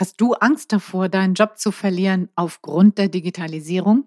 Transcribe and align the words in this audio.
Hast 0.00 0.18
du 0.18 0.32
Angst 0.32 0.72
davor, 0.72 1.10
deinen 1.10 1.34
Job 1.34 1.58
zu 1.58 1.70
verlieren 1.72 2.30
aufgrund 2.34 2.96
der 2.96 3.08
Digitalisierung? 3.08 4.04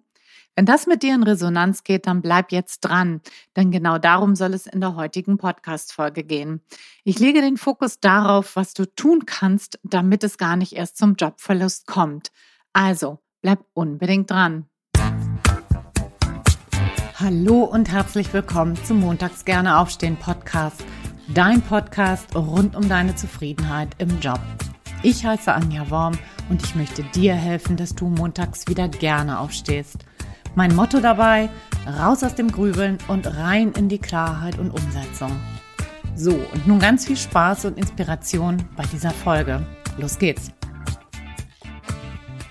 Wenn 0.56 0.66
das 0.66 0.88
mit 0.88 1.04
dir 1.04 1.14
in 1.14 1.22
Resonanz 1.22 1.84
geht, 1.84 2.08
dann 2.08 2.24
bleib 2.24 2.52
jetzt 2.52 2.80
dran, 2.80 3.22
denn 3.56 3.70
genau 3.70 4.00
darum 4.00 4.36
soll 4.36 4.56
es 4.56 4.66
in 4.66 4.82
der 4.82 4.96
heutigen 4.96 5.38
Podcast-Folge 5.38 6.24
gehen. 6.24 6.62
Ich 7.04 7.20
lege 7.20 7.42
den 7.42 7.58
Fokus 7.58 8.00
darauf, 8.00 8.56
was 8.56 8.74
du 8.74 8.88
tun 8.88 9.28
kannst, 9.28 9.80
damit 9.84 10.24
es 10.24 10.40
gar 10.40 10.56
nicht 10.56 10.74
erst 10.74 10.98
zum 10.98 11.14
Jobverlust 11.14 11.86
kommt. 11.86 12.32
Also, 12.74 13.20
bleib 13.44 13.64
unbedingt 13.74 14.32
dran. 14.32 14.66
Hallo 17.20 17.66
und 17.66 17.92
herzlich 17.92 18.34
willkommen 18.34 18.84
zum 18.84 19.00
Montags 19.00 19.46
gerne 19.46 19.78
aufstehen 19.78 20.18
Podcast, 20.18 20.84
dein 21.28 21.62
Podcast 21.62 22.36
rund 22.36 22.76
um 22.76 22.90
deine 22.90 23.16
Zufriedenheit 23.16 23.90
im 24.00 24.20
Job. 24.20 24.40
Ich 25.06 25.26
heiße 25.26 25.54
Anja 25.54 25.90
Worm 25.90 26.18
und 26.50 26.64
ich 26.64 26.76
möchte 26.76 27.04
dir 27.04 27.34
helfen, 27.34 27.76
dass 27.76 27.94
du 27.94 28.08
montags 28.08 28.70
wieder 28.70 28.88
gerne 28.88 29.38
aufstehst. 29.38 29.98
Mein 30.56 30.74
Motto 30.74 31.02
dabei, 31.02 31.50
raus 32.00 32.24
aus 32.24 32.36
dem 32.36 32.50
Grübeln 32.50 32.98
und 33.10 33.28
rein 33.28 33.74
in 33.74 33.90
die 33.90 33.98
Klarheit 33.98 34.58
und 34.60 34.72
Umsetzung. 34.72 35.38
So, 36.16 36.32
und 36.32 36.68
nun 36.68 36.80
ganz 36.80 37.06
viel 37.06 37.18
Spaß 37.18 37.66
und 37.66 37.78
Inspiration 37.78 38.64
bei 38.78 38.84
dieser 38.94 39.12
Folge. 39.12 39.68
Los 39.98 40.18
geht's! 40.18 40.52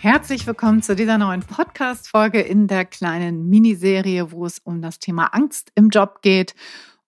Herzlich 0.01 0.47
willkommen 0.47 0.83
zu 0.83 0.95
dieser 0.95 1.17
neuen 1.17 1.41
Podcast-Folge 1.41 2.43
in 2.43 2.67
der 2.67 2.85
kleinen 2.85 3.49
Miniserie, 3.49 4.31
wo 4.31 4.45
es 4.45 4.59
um 4.59 4.83
das 4.83 4.99
Thema 4.99 5.29
Angst 5.33 5.73
im 5.75 5.89
Job 5.89 6.21
geht. 6.21 6.55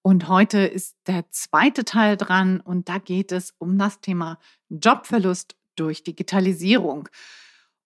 Und 0.07 0.29
heute 0.29 0.59
ist 0.59 0.97
der 1.07 1.31
zweite 1.31 1.83
Teil 1.87 2.19
dran 2.19 2.61
und 2.61 2.91
da 2.91 2.99
geht 2.99 3.33
es 3.33 3.55
um 3.57 3.79
das 3.79 4.03
Thema 4.03 4.39
Jobverlust 4.69 5.57
durch 5.77 6.05
Digitalisierung. 6.05 7.09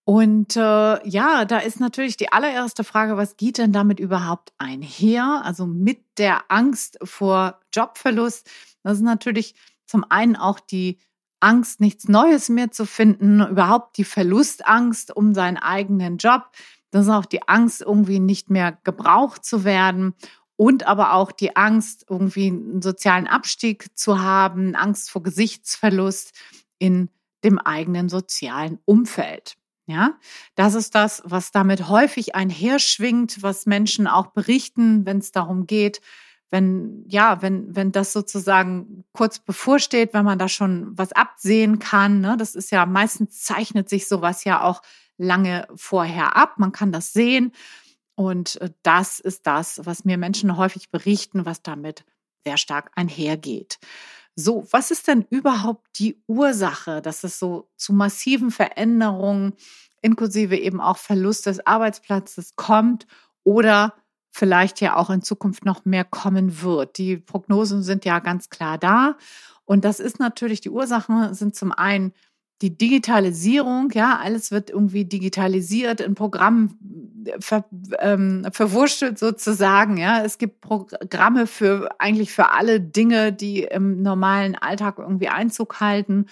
Und 0.03 0.57
äh, 0.57 1.07
ja, 1.07 1.45
da 1.45 1.59
ist 1.59 1.79
natürlich 1.79 2.17
die 2.17 2.29
allererste 2.29 2.83
Frage, 2.83 3.15
was 3.15 3.37
geht 3.37 3.57
denn 3.57 3.71
damit 3.71 4.01
überhaupt 4.01 4.51
einher? 4.57 5.43
Also 5.45 5.65
mit 5.65 6.03
der 6.17 6.51
Angst 6.51 6.99
vor 7.03 7.61
Jobverlust. 7.73 8.49
Das 8.83 8.97
ist 8.97 9.03
natürlich 9.03 9.55
zum 9.85 10.03
einen 10.09 10.35
auch 10.35 10.59
die 10.59 10.99
Angst, 11.39 11.79
nichts 11.79 12.09
Neues 12.09 12.49
mehr 12.49 12.69
zu 12.69 12.85
finden, 12.85 13.39
überhaupt 13.47 13.95
die 13.95 14.03
Verlustangst 14.03 15.15
um 15.15 15.33
seinen 15.33 15.55
eigenen 15.55 16.17
Job. 16.17 16.51
Das 16.91 17.05
ist 17.05 17.11
auch 17.11 17.25
die 17.25 17.47
Angst, 17.47 17.81
irgendwie 17.81 18.19
nicht 18.19 18.49
mehr 18.49 18.77
gebraucht 18.83 19.45
zu 19.45 19.63
werden 19.63 20.15
und 20.59 20.85
aber 20.85 21.13
auch 21.13 21.31
die 21.31 21.55
Angst, 21.55 22.05
irgendwie 22.09 22.47
einen 22.47 22.81
sozialen 22.81 23.27
Abstieg 23.27 23.97
zu 23.97 24.21
haben, 24.21 24.75
Angst 24.75 25.09
vor 25.09 25.23
Gesichtsverlust 25.23 26.33
in 26.79 27.07
dem 27.45 27.59
eigenen 27.59 28.09
sozialen 28.09 28.77
Umfeld. 28.83 29.55
Ja, 29.85 30.19
das 30.55 30.75
ist 30.75 30.95
das, 30.95 31.21
was 31.23 31.51
damit 31.51 31.87
häufig 31.87 32.35
einherschwingt, 32.35 33.41
was 33.41 33.67
Menschen 33.67 34.05
auch 34.05 34.27
berichten, 34.27 35.05
wenn 35.05 35.19
es 35.19 35.31
darum 35.31 35.65
geht, 35.65 36.01
wenn, 36.51 37.05
ja, 37.07 37.41
wenn, 37.41 37.73
wenn 37.73 37.93
das 37.93 38.11
sozusagen 38.11 39.05
kurz 39.13 39.39
bevorsteht, 39.39 40.13
wenn 40.13 40.25
man 40.25 40.39
da 40.39 40.49
schon 40.49 40.89
was 40.97 41.13
absehen 41.13 41.79
kann. 41.79 42.19
Ne? 42.19 42.35
Das 42.37 42.53
ist 42.53 42.69
ja 42.69 42.85
meistens 42.85 43.43
zeichnet 43.43 43.87
sich 43.87 44.09
sowas 44.09 44.43
ja 44.43 44.61
auch 44.61 44.81
lange 45.17 45.69
vorher 45.75 46.35
ab. 46.35 46.59
Man 46.59 46.73
kann 46.73 46.91
das 46.91 47.13
sehen. 47.13 47.53
Und 48.19 48.59
äh, 48.59 48.69
das 48.83 49.21
ist 49.21 49.47
das, 49.47 49.79
was 49.85 50.03
mir 50.03 50.17
Menschen 50.17 50.57
häufig 50.57 50.91
berichten, 50.91 51.45
was 51.45 51.63
damit 51.63 52.03
sehr 52.43 52.57
stark 52.57 52.91
einhergeht. 52.95 53.79
So, 54.35 54.67
was 54.71 54.91
ist 54.91 55.07
denn 55.07 55.25
überhaupt 55.29 55.87
die 55.99 56.21
Ursache, 56.27 57.01
dass 57.01 57.23
es 57.23 57.39
so 57.39 57.69
zu 57.77 57.93
massiven 57.93 58.51
Veränderungen, 58.51 59.53
inklusive 60.01 60.57
eben 60.57 60.81
auch 60.81 60.97
Verlust 60.97 61.45
des 61.45 61.65
Arbeitsplatzes 61.65 62.57
kommt 62.57 63.07
oder 63.45 63.93
vielleicht 64.31 64.81
ja 64.81 64.97
auch 64.97 65.09
in 65.09 65.21
Zukunft 65.21 65.63
noch 65.63 65.85
mehr 65.85 66.03
kommen 66.03 66.61
wird? 66.61 66.97
Die 66.97 67.15
Prognosen 67.15 67.83
sind 67.83 68.03
ja 68.03 68.19
ganz 68.19 68.49
klar 68.49 68.77
da. 68.77 69.15
Und 69.63 69.85
das 69.85 70.01
ist 70.01 70.19
natürlich, 70.19 70.59
die 70.59 70.71
Ursachen 70.71 71.33
sind 71.33 71.55
zum 71.55 71.71
einen 71.71 72.11
die 72.61 72.77
Digitalisierung, 72.77 73.91
ja, 73.93 74.19
alles 74.21 74.51
wird 74.51 74.69
irgendwie 74.69 75.05
digitalisiert, 75.05 76.01
in 76.01 76.15
Programmen 76.15 76.77
ver, 77.39 77.65
ähm, 77.99 78.45
verwurschtelt 78.51 79.19
sozusagen, 79.19 79.97
ja. 79.97 80.23
Es 80.23 80.37
gibt 80.37 80.61
Programme 80.61 81.47
für 81.47 81.89
eigentlich 81.99 82.31
für 82.31 82.51
alle 82.51 82.81
Dinge, 82.81 83.33
die 83.33 83.63
im 83.63 84.01
normalen 84.01 84.55
Alltag 84.55 84.99
irgendwie 84.99 85.29
Einzug 85.29 85.79
halten. 85.79 86.27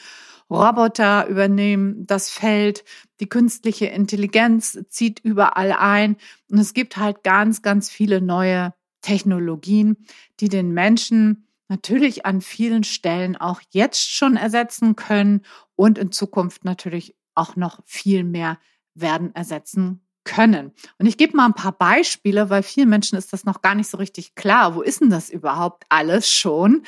Roboter 0.49 1.27
übernehmen 1.27 2.05
das 2.07 2.29
Feld, 2.29 2.85
die 3.19 3.27
künstliche 3.27 3.87
Intelligenz 3.87 4.79
zieht 4.89 5.19
überall 5.19 5.73
ein 5.73 6.15
und 6.49 6.59
es 6.59 6.73
gibt 6.73 6.97
halt 6.97 7.23
ganz, 7.23 7.61
ganz 7.61 7.89
viele 7.89 8.21
neue 8.21 8.73
Technologien, 9.01 9.97
die 10.39 10.47
den 10.47 10.71
Menschen 10.71 11.47
natürlich 11.67 12.25
an 12.25 12.39
vielen 12.41 12.83
Stellen 12.85 13.35
auch 13.35 13.61
jetzt 13.71 14.09
schon 14.09 14.37
ersetzen 14.37 14.95
können 14.95 15.41
und 15.75 15.97
in 15.97 16.11
Zukunft 16.11 16.63
natürlich 16.63 17.15
auch 17.35 17.57
noch 17.57 17.81
viel 17.85 18.23
mehr 18.23 18.57
werden 18.93 19.35
ersetzen 19.35 20.06
können. 20.27 20.71
Und 20.99 21.07
ich 21.07 21.17
gebe 21.17 21.35
mal 21.35 21.45
ein 21.45 21.53
paar 21.53 21.71
Beispiele, 21.71 22.49
weil 22.51 22.61
vielen 22.61 22.89
Menschen 22.89 23.17
ist 23.17 23.33
das 23.33 23.45
noch 23.45 23.61
gar 23.61 23.73
nicht 23.73 23.89
so 23.89 23.97
richtig 23.97 24.35
klar. 24.35 24.75
Wo 24.75 24.81
ist 24.81 25.01
denn 25.01 25.09
das 25.09 25.29
überhaupt 25.31 25.85
alles 25.89 26.29
schon? 26.31 26.83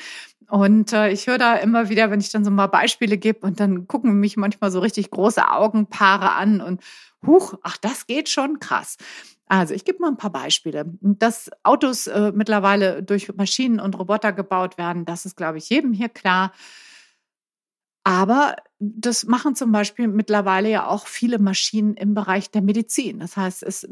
Und 0.48 0.92
äh, 0.92 1.10
ich 1.10 1.26
höre 1.26 1.38
da 1.38 1.56
immer 1.56 1.88
wieder, 1.88 2.10
wenn 2.10 2.20
ich 2.20 2.30
dann 2.30 2.44
so 2.44 2.50
mal 2.50 2.66
Beispiele 2.66 3.16
gebe 3.16 3.46
und 3.46 3.60
dann 3.60 3.86
gucken 3.86 4.20
mich 4.20 4.36
manchmal 4.36 4.70
so 4.70 4.80
richtig 4.80 5.10
große 5.10 5.48
Augenpaare 5.48 6.32
an 6.32 6.60
und 6.60 6.82
huch, 7.24 7.54
ach, 7.62 7.76
das 7.78 8.06
geht 8.06 8.28
schon 8.28 8.58
krass. 8.58 8.96
Also 9.46 9.74
ich 9.74 9.84
gebe 9.84 10.00
mal 10.00 10.08
ein 10.08 10.16
paar 10.16 10.30
Beispiele. 10.30 10.84
Dass 11.00 11.50
Autos 11.62 12.06
äh, 12.08 12.32
mittlerweile 12.34 13.02
durch 13.02 13.34
Maschinen 13.36 13.80
und 13.80 13.98
Roboter 13.98 14.32
gebaut 14.32 14.78
werden, 14.78 15.04
das 15.04 15.24
ist, 15.24 15.36
glaube 15.36 15.58
ich, 15.58 15.68
jedem 15.70 15.92
hier 15.92 16.08
klar. 16.08 16.52
Aber 18.04 18.56
das 18.82 19.26
machen 19.26 19.54
zum 19.54 19.72
Beispiel 19.72 20.08
mittlerweile 20.08 20.70
ja 20.70 20.86
auch 20.86 21.06
viele 21.06 21.38
Maschinen 21.38 21.94
im 21.94 22.14
Bereich 22.14 22.50
der 22.50 22.62
Medizin. 22.62 23.18
Das 23.18 23.36
heißt, 23.36 23.62
es 23.62 23.86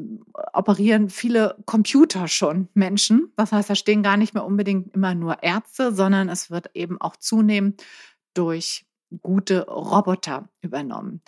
operieren 0.55 1.11
viele 1.11 1.57
Computer 1.67 2.27
schon 2.27 2.69
Menschen. 2.73 3.31
Das 3.37 3.53
heißt, 3.53 3.69
da 3.69 3.75
stehen 3.75 4.03
gar 4.03 4.17
nicht 4.17 4.33
mehr 4.33 4.47
unbedingt 4.47 4.95
immer 4.95 5.15
nur 5.15 5.43
Ärzte, 5.43 5.93
sondern 5.93 6.31
es 6.31 6.51
wird 6.51 6.71
eben 6.75 6.99
auch 7.01 7.17
zunehmend 7.17 7.85
durch 8.33 8.87
gute 9.21 9.67
Roboter 9.67 10.49
übernommen. 10.63 11.21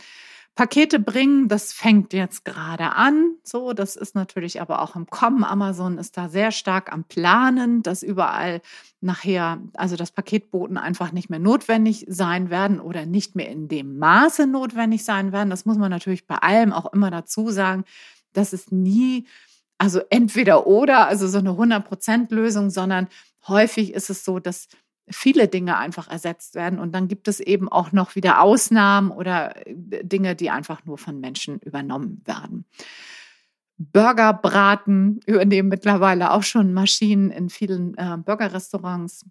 Pakete 0.61 0.99
bringen, 0.99 1.49
das 1.49 1.73
fängt 1.73 2.13
jetzt 2.13 2.45
gerade 2.45 2.95
an. 2.95 3.37
So, 3.45 3.73
das 3.73 3.97
ist 3.97 4.15
natürlich 4.15 4.61
aber 4.61 4.83
auch 4.83 4.95
im 4.95 5.07
Kommen. 5.07 5.43
Amazon 5.43 5.97
ist 5.97 6.19
da 6.19 6.29
sehr 6.29 6.53
stark 6.53 6.93
am 6.93 7.05
Planen, 7.05 7.83
dass 7.83 8.03
überall 8.03 8.61
nachher, 9.01 9.59
also 9.73 9.97
das 9.97 10.11
Paketboten 10.11 10.77
einfach 10.77 11.13
nicht 11.13 11.31
mehr 11.31 11.39
notwendig 11.39 12.05
sein 12.11 12.51
werden 12.51 12.79
oder 12.79 13.07
nicht 13.07 13.37
mehr 13.37 13.49
in 13.49 13.69
dem 13.69 13.97
Maße 13.97 14.47
notwendig 14.47 15.03
sein 15.03 15.33
werden. 15.33 15.49
Das 15.49 15.65
muss 15.65 15.79
man 15.79 15.91
natürlich 15.91 16.27
bei 16.27 16.37
allem 16.37 16.75
auch 16.75 16.93
immer 16.93 17.11
dazu 17.11 17.49
sagen, 17.49 17.85
dass 18.35 18.53
es 18.53 18.71
nie, 18.71 19.27
also 19.79 20.03
entweder 20.11 20.67
oder, 20.67 21.07
also 21.07 21.27
so 21.27 21.39
eine 21.39 21.53
100% 21.53 22.35
Lösung, 22.35 22.69
sondern 22.69 23.09
häufig 23.49 23.95
ist 23.95 24.11
es 24.11 24.27
so, 24.27 24.39
dass 24.39 24.69
viele 25.11 25.49
Dinge 25.49 25.77
einfach 25.77 26.09
ersetzt 26.09 26.55
werden. 26.55 26.79
Und 26.79 26.93
dann 26.95 27.09
gibt 27.09 27.29
es 27.29 27.41
eben 27.41 27.69
auch 27.69 27.93
noch 27.93 28.15
wieder 28.15 28.41
Ausnahmen 28.41 29.11
oder 29.11 29.67
äh, 29.67 29.75
Dinge, 30.05 30.37
die 30.37 30.51
einfach 30.51 30.85
nur 30.85 30.99
von 30.99 31.21
Menschen 31.21 31.59
übernommen 31.59 32.23
werden. 32.25 32.65
Burgerbraten 33.79 35.21
übernehmen 35.27 35.69
mittlerweile 35.69 36.33
auch 36.33 36.43
schon 36.43 36.73
Maschinen 36.73 37.31
in 37.31 37.51
vielen 37.51 37.97
äh, 37.97 38.17
Burgerrestaurants. 38.19 39.27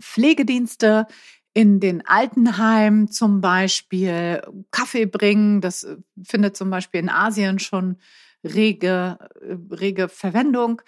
Pflegedienste 0.00 1.06
in 1.52 1.80
den 1.80 2.06
Altenheimen 2.06 3.08
zum 3.08 3.40
Beispiel, 3.40 4.40
Kaffee 4.70 5.06
bringen, 5.06 5.60
das 5.60 5.84
äh, 5.84 5.96
findet 6.22 6.56
zum 6.56 6.70
Beispiel 6.70 7.00
in 7.00 7.10
Asien 7.10 7.58
schon 7.58 7.96
rege, 8.44 9.18
äh, 9.40 9.56
rege 9.74 10.08
Verwendung 10.08 10.80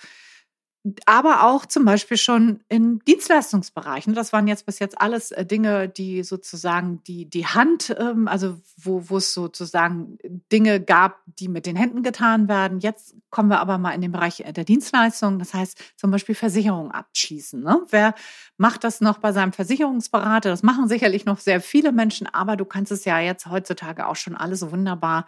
aber 1.07 1.45
auch 1.45 1.65
zum 1.65 1.85
Beispiel 1.85 2.17
schon 2.17 2.61
in 2.69 2.99
Dienstleistungsbereichen. 3.01 4.15
Das 4.15 4.33
waren 4.33 4.49
jetzt 4.49 4.67
bis 4.67 4.81
jetzt 4.81 5.01
alles 5.01 5.31
äh, 5.31 5.47
Dinge, 5.47 5.89
die 5.89 6.25
sozusagen 6.25 7.03
die, 7.05 7.31
die 7.31 7.47
Hand, 7.47 7.95
ähm, 7.99 8.27
also 8.27 8.59
wo, 8.77 9.09
wo 9.09 9.19
es 9.19 9.33
sozusagen 9.33 10.19
Dinge 10.51 10.81
gab, 10.81 11.21
die 11.27 11.47
mit 11.47 11.67
den 11.67 11.77
Händen 11.77 12.03
getan 12.03 12.49
werden. 12.49 12.81
Jetzt 12.81 13.15
kommen 13.31 13.49
wir 13.49 13.61
aber 13.61 13.79
mal 13.79 13.93
in 13.93 14.01
den 14.01 14.11
Bereich 14.11 14.41
äh, 14.41 14.53
der 14.53 14.65
Dienstleistung. 14.65 15.39
Das 15.39 15.55
heißt 15.55 15.79
zum 15.97 16.11
Beispiel 16.11 16.35
Versicherung 16.35 16.91
abschließen. 16.91 17.63
Ne? 17.63 17.81
Wer 17.91 18.15
macht 18.57 18.83
das 18.83 19.01
noch 19.01 19.19
bei 19.19 19.33
seinem 19.33 19.53
Versicherungsberater? 19.53 20.51
Das 20.51 20.65
machen 20.65 20.89
sicherlich 20.89 21.25
noch 21.27 21.39
sehr 21.39 21.61
viele 21.61 21.93
Menschen, 21.93 22.27
aber 22.27 22.57
du 22.57 22.65
kannst 22.65 22.91
es 22.91 23.05
ja 23.05 23.21
jetzt 23.21 23.47
heutzutage 23.47 24.09
auch 24.09 24.17
schon 24.17 24.35
alles 24.35 24.69
wunderbar 24.69 25.27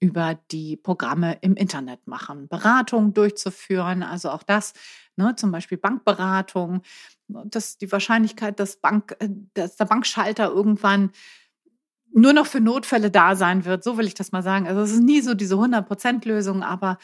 über 0.00 0.38
die 0.50 0.76
Programme 0.76 1.38
im 1.40 1.54
Internet 1.54 2.06
machen, 2.06 2.48
Beratung 2.48 3.14
durchzuführen, 3.14 4.02
also 4.02 4.30
auch 4.30 4.42
das, 4.42 4.74
ne, 5.16 5.34
zum 5.36 5.50
Beispiel 5.52 5.78
Bankberatung, 5.78 6.82
dass 7.28 7.78
die 7.78 7.90
Wahrscheinlichkeit, 7.90 8.60
dass, 8.60 8.76
Bank, 8.76 9.16
äh, 9.20 9.28
dass 9.54 9.76
der 9.76 9.86
Bankschalter 9.86 10.48
irgendwann 10.48 11.10
nur 12.12 12.32
noch 12.32 12.46
für 12.46 12.60
Notfälle 12.60 13.10
da 13.10 13.34
sein 13.34 13.64
wird. 13.64 13.82
So 13.82 13.98
will 13.98 14.06
ich 14.06 14.14
das 14.14 14.30
mal 14.30 14.42
sagen. 14.42 14.68
Also 14.68 14.82
es 14.82 14.92
ist 14.92 15.02
nie 15.02 15.20
so 15.20 15.34
diese 15.34 15.56
100%-Lösung, 15.56 16.62
aber 16.62 16.98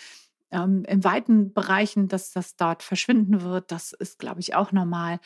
ähm, 0.52 0.84
in 0.86 1.02
weiten 1.02 1.52
Bereichen, 1.52 2.08
dass 2.08 2.32
das 2.32 2.56
dort 2.56 2.82
verschwinden 2.82 3.42
wird, 3.42 3.72
das 3.72 3.92
ist, 3.92 4.18
glaube 4.18 4.40
ich, 4.40 4.54
auch 4.54 4.72
normal. 4.72 5.18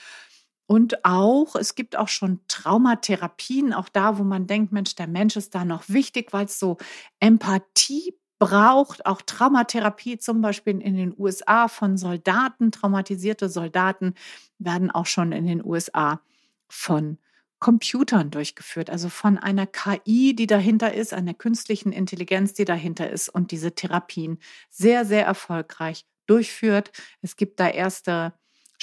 Und 0.66 1.04
auch, 1.04 1.56
es 1.56 1.74
gibt 1.74 1.96
auch 1.96 2.08
schon 2.08 2.40
Traumatherapien, 2.48 3.74
auch 3.74 3.88
da, 3.88 4.18
wo 4.18 4.24
man 4.24 4.46
denkt, 4.46 4.72
Mensch, 4.72 4.94
der 4.94 5.06
Mensch 5.06 5.36
ist 5.36 5.54
da 5.54 5.64
noch 5.64 5.84
wichtig, 5.88 6.32
weil 6.32 6.46
es 6.46 6.58
so 6.58 6.78
Empathie 7.20 8.14
braucht, 8.38 9.06
auch 9.06 9.22
Traumatherapie 9.22 10.18
zum 10.18 10.40
Beispiel 10.40 10.80
in 10.80 10.96
den 10.96 11.14
USA 11.18 11.68
von 11.68 11.96
Soldaten, 11.96 12.72
traumatisierte 12.72 13.48
Soldaten 13.48 14.14
werden 14.58 14.90
auch 14.90 15.06
schon 15.06 15.32
in 15.32 15.46
den 15.46 15.64
USA 15.64 16.20
von 16.68 17.18
Computern 17.58 18.30
durchgeführt, 18.30 18.90
also 18.90 19.08
von 19.08 19.38
einer 19.38 19.66
KI, 19.66 20.34
die 20.36 20.46
dahinter 20.46 20.92
ist, 20.92 21.14
einer 21.14 21.32
künstlichen 21.32 21.92
Intelligenz, 21.92 22.52
die 22.52 22.66
dahinter 22.66 23.08
ist 23.08 23.28
und 23.28 23.52
diese 23.52 23.74
Therapien 23.74 24.38
sehr, 24.68 25.04
sehr 25.06 25.24
erfolgreich 25.24 26.04
durchführt. 26.26 26.90
Es 27.22 27.36
gibt 27.36 27.60
da 27.60 27.68
erste 27.68 28.34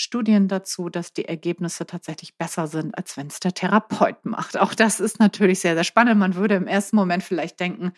Studien 0.01 0.48
dazu, 0.48 0.89
dass 0.89 1.13
die 1.13 1.25
Ergebnisse 1.25 1.86
tatsächlich 1.86 2.36
besser 2.38 2.68
sind, 2.68 2.98
als 2.98 3.15
wenn 3.18 3.27
es 3.27 3.39
der 3.39 3.53
Therapeut 3.53 4.18
macht. 4.25 4.57
Auch 4.57 4.74
das 4.74 5.00
ist 5.00 5.19
natürlich 5.19 5.59
sehr, 5.59 5.75
sehr 5.75 5.83
spannend. 5.83 6.19
Man 6.19 6.36
würde 6.36 6.56
im 6.56 6.68
ersten 6.68 6.95
Moment 6.95 7.24
vielleicht 7.24 7.59
denken, 7.59 7.94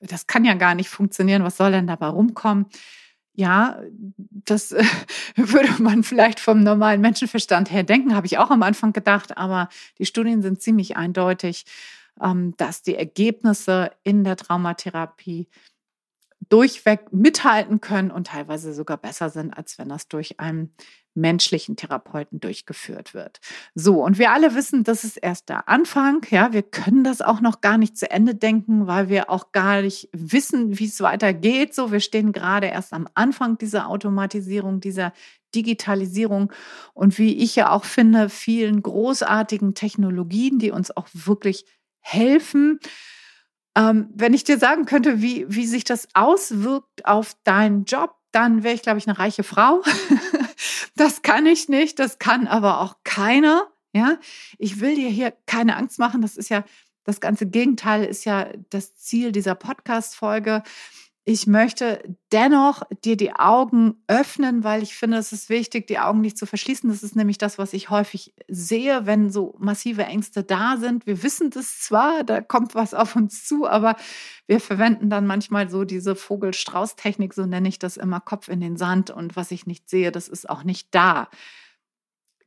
das 0.00 0.26
kann 0.26 0.44
ja 0.44 0.54
gar 0.54 0.74
nicht 0.74 0.90
funktionieren, 0.90 1.42
was 1.42 1.56
soll 1.56 1.72
denn 1.72 1.86
dabei 1.86 2.08
rumkommen? 2.08 2.66
Ja, 3.34 3.80
das 4.30 4.72
würde 5.36 5.82
man 5.82 6.02
vielleicht 6.02 6.40
vom 6.40 6.62
normalen 6.62 7.00
Menschenverstand 7.00 7.70
her 7.70 7.82
denken, 7.82 8.14
habe 8.14 8.26
ich 8.26 8.38
auch 8.38 8.50
am 8.50 8.62
Anfang 8.62 8.92
gedacht, 8.92 9.36
aber 9.36 9.68
die 9.98 10.06
Studien 10.06 10.42
sind 10.42 10.62
ziemlich 10.62 10.96
eindeutig, 10.96 11.64
ähm, 12.20 12.54
dass 12.56 12.82
die 12.82 12.94
Ergebnisse 12.94 13.90
in 14.02 14.24
der 14.24 14.36
Traumatherapie 14.36 15.48
durchweg 16.48 17.12
mithalten 17.12 17.80
können 17.80 18.10
und 18.10 18.28
teilweise 18.28 18.72
sogar 18.72 18.96
besser 18.96 19.30
sind, 19.30 19.56
als 19.56 19.78
wenn 19.78 19.88
das 19.88 20.08
durch 20.08 20.40
einen 20.40 20.74
menschlichen 21.16 21.76
Therapeuten 21.76 22.40
durchgeführt 22.40 23.14
wird. 23.14 23.40
So, 23.74 24.04
und 24.04 24.18
wir 24.18 24.32
alle 24.32 24.54
wissen, 24.54 24.84
das 24.84 25.02
ist 25.02 25.16
erst 25.16 25.48
der 25.48 25.68
Anfang. 25.68 26.24
Ja, 26.30 26.52
wir 26.52 26.62
können 26.62 27.04
das 27.04 27.22
auch 27.22 27.40
noch 27.40 27.60
gar 27.60 27.78
nicht 27.78 27.96
zu 27.96 28.10
Ende 28.10 28.34
denken, 28.34 28.86
weil 28.86 29.08
wir 29.08 29.30
auch 29.30 29.50
gar 29.52 29.82
nicht 29.82 30.08
wissen, 30.12 30.78
wie 30.78 30.84
es 30.84 31.00
weitergeht. 31.00 31.74
So, 31.74 31.90
wir 31.90 32.00
stehen 32.00 32.32
gerade 32.32 32.66
erst 32.66 32.92
am 32.92 33.08
Anfang 33.14 33.58
dieser 33.58 33.88
Automatisierung, 33.88 34.80
dieser 34.80 35.12
Digitalisierung 35.54 36.52
und 36.92 37.18
wie 37.18 37.34
ich 37.36 37.56
ja 37.56 37.70
auch 37.70 37.84
finde, 37.84 38.28
vielen 38.28 38.82
großartigen 38.82 39.74
Technologien, 39.74 40.58
die 40.58 40.70
uns 40.70 40.94
auch 40.94 41.08
wirklich 41.12 41.64
helfen. 42.00 42.78
Ähm, 43.76 44.08
wenn 44.14 44.32
ich 44.32 44.42
dir 44.42 44.58
sagen 44.58 44.86
könnte, 44.86 45.20
wie, 45.20 45.44
wie 45.48 45.66
sich 45.66 45.84
das 45.84 46.08
auswirkt 46.14 47.04
auf 47.04 47.36
deinen 47.44 47.84
Job, 47.84 48.16
dann 48.32 48.62
wäre 48.62 48.74
ich, 48.74 48.82
glaube 48.82 48.98
ich, 48.98 49.06
eine 49.06 49.18
reiche 49.18 49.42
Frau. 49.42 49.82
das 50.96 51.20
kann 51.20 51.44
ich 51.44 51.68
nicht, 51.68 51.98
das 51.98 52.18
kann 52.18 52.46
aber 52.46 52.80
auch 52.80 52.96
keiner. 53.04 53.68
Ja, 53.92 54.18
ich 54.58 54.80
will 54.80 54.94
dir 54.94 55.08
hier 55.08 55.32
keine 55.46 55.76
Angst 55.76 55.98
machen. 55.98 56.22
Das 56.22 56.36
ist 56.36 56.48
ja 56.48 56.64
das 57.04 57.20
ganze 57.20 57.46
Gegenteil, 57.46 58.04
ist 58.04 58.24
ja 58.24 58.48
das 58.70 58.96
Ziel 58.96 59.30
dieser 59.30 59.54
Podcast-Folge 59.54 60.62
ich 61.28 61.48
möchte 61.48 62.16
dennoch 62.30 62.84
dir 63.04 63.16
die 63.16 63.32
Augen 63.32 64.00
öffnen, 64.06 64.62
weil 64.62 64.84
ich 64.84 64.94
finde, 64.94 65.16
es 65.16 65.32
ist 65.32 65.48
wichtig, 65.48 65.88
die 65.88 65.98
Augen 65.98 66.20
nicht 66.20 66.38
zu 66.38 66.46
verschließen. 66.46 66.88
Das 66.88 67.02
ist 67.02 67.16
nämlich 67.16 67.36
das, 67.36 67.58
was 67.58 67.72
ich 67.72 67.90
häufig 67.90 68.32
sehe, 68.46 69.06
wenn 69.06 69.28
so 69.30 69.56
massive 69.58 70.04
Ängste 70.04 70.44
da 70.44 70.76
sind. 70.76 71.04
Wir 71.04 71.24
wissen 71.24 71.50
das 71.50 71.80
zwar, 71.80 72.22
da 72.22 72.40
kommt 72.42 72.76
was 72.76 72.94
auf 72.94 73.16
uns 73.16 73.44
zu, 73.44 73.66
aber 73.66 73.96
wir 74.46 74.60
verwenden 74.60 75.10
dann 75.10 75.26
manchmal 75.26 75.68
so 75.68 75.84
diese 75.84 76.14
Vogel-Strauß-Technik, 76.14 77.34
so 77.34 77.44
nenne 77.44 77.68
ich 77.68 77.80
das 77.80 77.96
immer, 77.96 78.20
Kopf 78.20 78.46
in 78.46 78.60
den 78.60 78.76
Sand 78.76 79.10
und 79.10 79.34
was 79.34 79.50
ich 79.50 79.66
nicht 79.66 79.90
sehe, 79.90 80.12
das 80.12 80.28
ist 80.28 80.48
auch 80.48 80.62
nicht 80.62 80.94
da. 80.94 81.28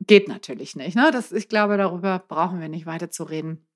Geht 0.08 0.30
natürlich 0.30 0.78
nicht. 0.78 0.96
Ne? 0.96 1.12
Das, 1.12 1.34
ich 1.34 1.50
glaube, 1.50 1.76
darüber 1.76 2.18
brauchen 2.20 2.62
wir 2.62 2.70
nicht 2.70 2.86
weiter 2.86 3.12
zu 3.12 3.26
reden. 3.26 3.68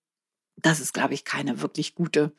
Das 0.55 0.79
ist, 0.79 0.93
glaube 0.93 1.13
ich, 1.13 1.25
keine 1.25 1.61
wirklich 1.61 1.93
gute, 1.93 2.33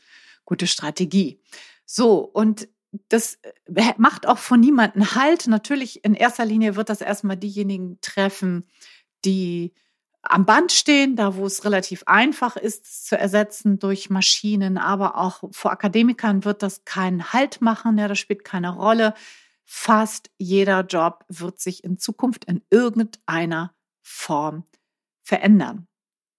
gute 0.46 0.66
Strategie. 0.66 1.42
So, 1.86 2.18
und 2.18 2.68
das 3.08 3.38
äh, 3.42 3.94
macht 3.96 4.26
auch 4.26 4.38
von 4.38 4.60
niemandem 4.60 5.14
Halt. 5.14 5.46
Natürlich, 5.46 6.04
in 6.04 6.14
erster 6.14 6.44
Linie 6.44 6.76
wird 6.76 6.88
das 6.88 7.00
erstmal 7.00 7.36
diejenigen 7.36 7.98
treffen, 8.00 8.68
die 9.24 9.72
am 10.22 10.46
Band 10.46 10.72
stehen, 10.72 11.16
da 11.16 11.36
wo 11.36 11.44
es 11.46 11.64
relativ 11.64 12.04
einfach 12.06 12.56
ist 12.56 13.06
zu 13.06 13.18
ersetzen 13.18 13.78
durch 13.78 14.08
Maschinen, 14.08 14.78
aber 14.78 15.18
auch 15.18 15.44
vor 15.52 15.70
Akademikern 15.70 16.44
wird 16.44 16.62
das 16.62 16.84
keinen 16.84 17.32
Halt 17.32 17.60
machen, 17.60 17.98
ja, 17.98 18.08
das 18.08 18.18
spielt 18.18 18.44
keine 18.44 18.74
Rolle. 18.74 19.14
Fast 19.66 20.30
jeder 20.38 20.80
Job 20.80 21.24
wird 21.28 21.60
sich 21.60 21.84
in 21.84 21.98
Zukunft 21.98 22.44
in 22.46 22.62
irgendeiner 22.70 23.74
Form 24.02 24.64
verändern. 25.22 25.88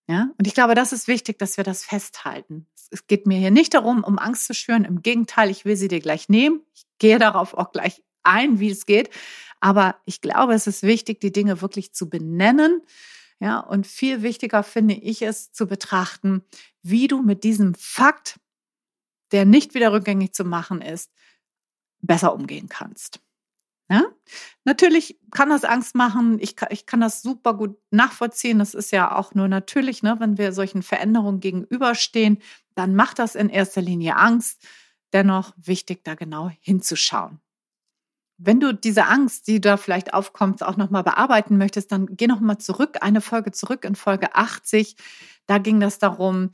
Ja, 0.07 0.29
und 0.37 0.45
ich 0.45 0.53
glaube, 0.53 0.75
das 0.75 0.93
ist 0.93 1.07
wichtig, 1.07 1.39
dass 1.39 1.57
wir 1.57 1.63
das 1.63 1.83
festhalten. 1.83 2.67
Es 2.91 3.07
geht 3.07 3.25
mir 3.25 3.39
hier 3.39 3.51
nicht 3.51 3.73
darum, 3.73 4.03
um 4.03 4.19
Angst 4.19 4.45
zu 4.45 4.53
schüren. 4.53 4.85
Im 4.85 5.01
Gegenteil, 5.01 5.49
ich 5.49 5.65
will 5.65 5.75
sie 5.75 5.87
dir 5.87 5.99
gleich 5.99 6.29
nehmen. 6.29 6.61
Ich 6.75 6.85
gehe 6.99 7.17
darauf 7.17 7.55
auch 7.55 7.71
gleich 7.71 8.03
ein, 8.21 8.59
wie 8.59 8.69
es 8.69 8.85
geht. 8.85 9.09
Aber 9.59 9.95
ich 10.05 10.21
glaube, 10.21 10.53
es 10.53 10.67
ist 10.67 10.83
wichtig, 10.83 11.21
die 11.21 11.31
Dinge 11.31 11.61
wirklich 11.61 11.93
zu 11.93 12.09
benennen. 12.09 12.81
Ja, 13.39 13.59
und 13.59 13.87
viel 13.87 14.21
wichtiger 14.21 14.63
finde 14.63 14.93
ich 14.93 15.23
es 15.23 15.51
zu 15.51 15.67
betrachten, 15.67 16.43
wie 16.83 17.07
du 17.07 17.21
mit 17.21 17.43
diesem 17.43 17.73
Fakt, 17.73 18.39
der 19.31 19.45
nicht 19.45 19.73
wieder 19.73 19.91
rückgängig 19.91 20.33
zu 20.33 20.45
machen 20.45 20.81
ist, 20.81 21.11
besser 21.99 22.33
umgehen 22.33 22.69
kannst. 22.69 23.19
Ja? 23.89 24.03
Natürlich 24.63 25.19
kann 25.31 25.49
das 25.49 25.63
Angst 25.63 25.95
machen. 25.95 26.39
Ich 26.39 26.55
kann, 26.55 26.69
ich 26.71 26.85
kann 26.85 27.01
das 27.01 27.21
super 27.21 27.53
gut 27.53 27.77
nachvollziehen. 27.91 28.59
Das 28.59 28.73
ist 28.73 28.91
ja 28.91 29.15
auch 29.15 29.35
nur 29.35 29.47
natürlich, 29.47 30.01
ne? 30.01 30.15
wenn 30.19 30.37
wir 30.37 30.53
solchen 30.53 30.81
Veränderungen 30.81 31.39
gegenüberstehen, 31.39 32.39
dann 32.73 32.95
macht 32.95 33.19
das 33.19 33.35
in 33.35 33.49
erster 33.49 33.81
Linie 33.81 34.15
Angst. 34.15 34.65
Dennoch 35.13 35.53
wichtig, 35.57 36.03
da 36.03 36.15
genau 36.15 36.49
hinzuschauen. 36.61 37.39
Wenn 38.37 38.59
du 38.59 38.73
diese 38.73 39.05
Angst, 39.05 39.47
die 39.47 39.61
da 39.61 39.77
vielleicht 39.77 40.13
aufkommt, 40.13 40.61
auch 40.61 40.75
nochmal 40.75 41.03
bearbeiten 41.03 41.57
möchtest, 41.57 41.91
dann 41.91 42.07
geh 42.09 42.27
nochmal 42.27 42.57
zurück, 42.57 42.97
eine 42.99 43.21
Folge 43.21 43.51
zurück 43.51 43.85
in 43.85 43.95
Folge 43.95 44.35
80. 44.35 44.97
Da 45.45 45.57
ging 45.57 45.79
das 45.79 45.99
darum, 45.99 46.51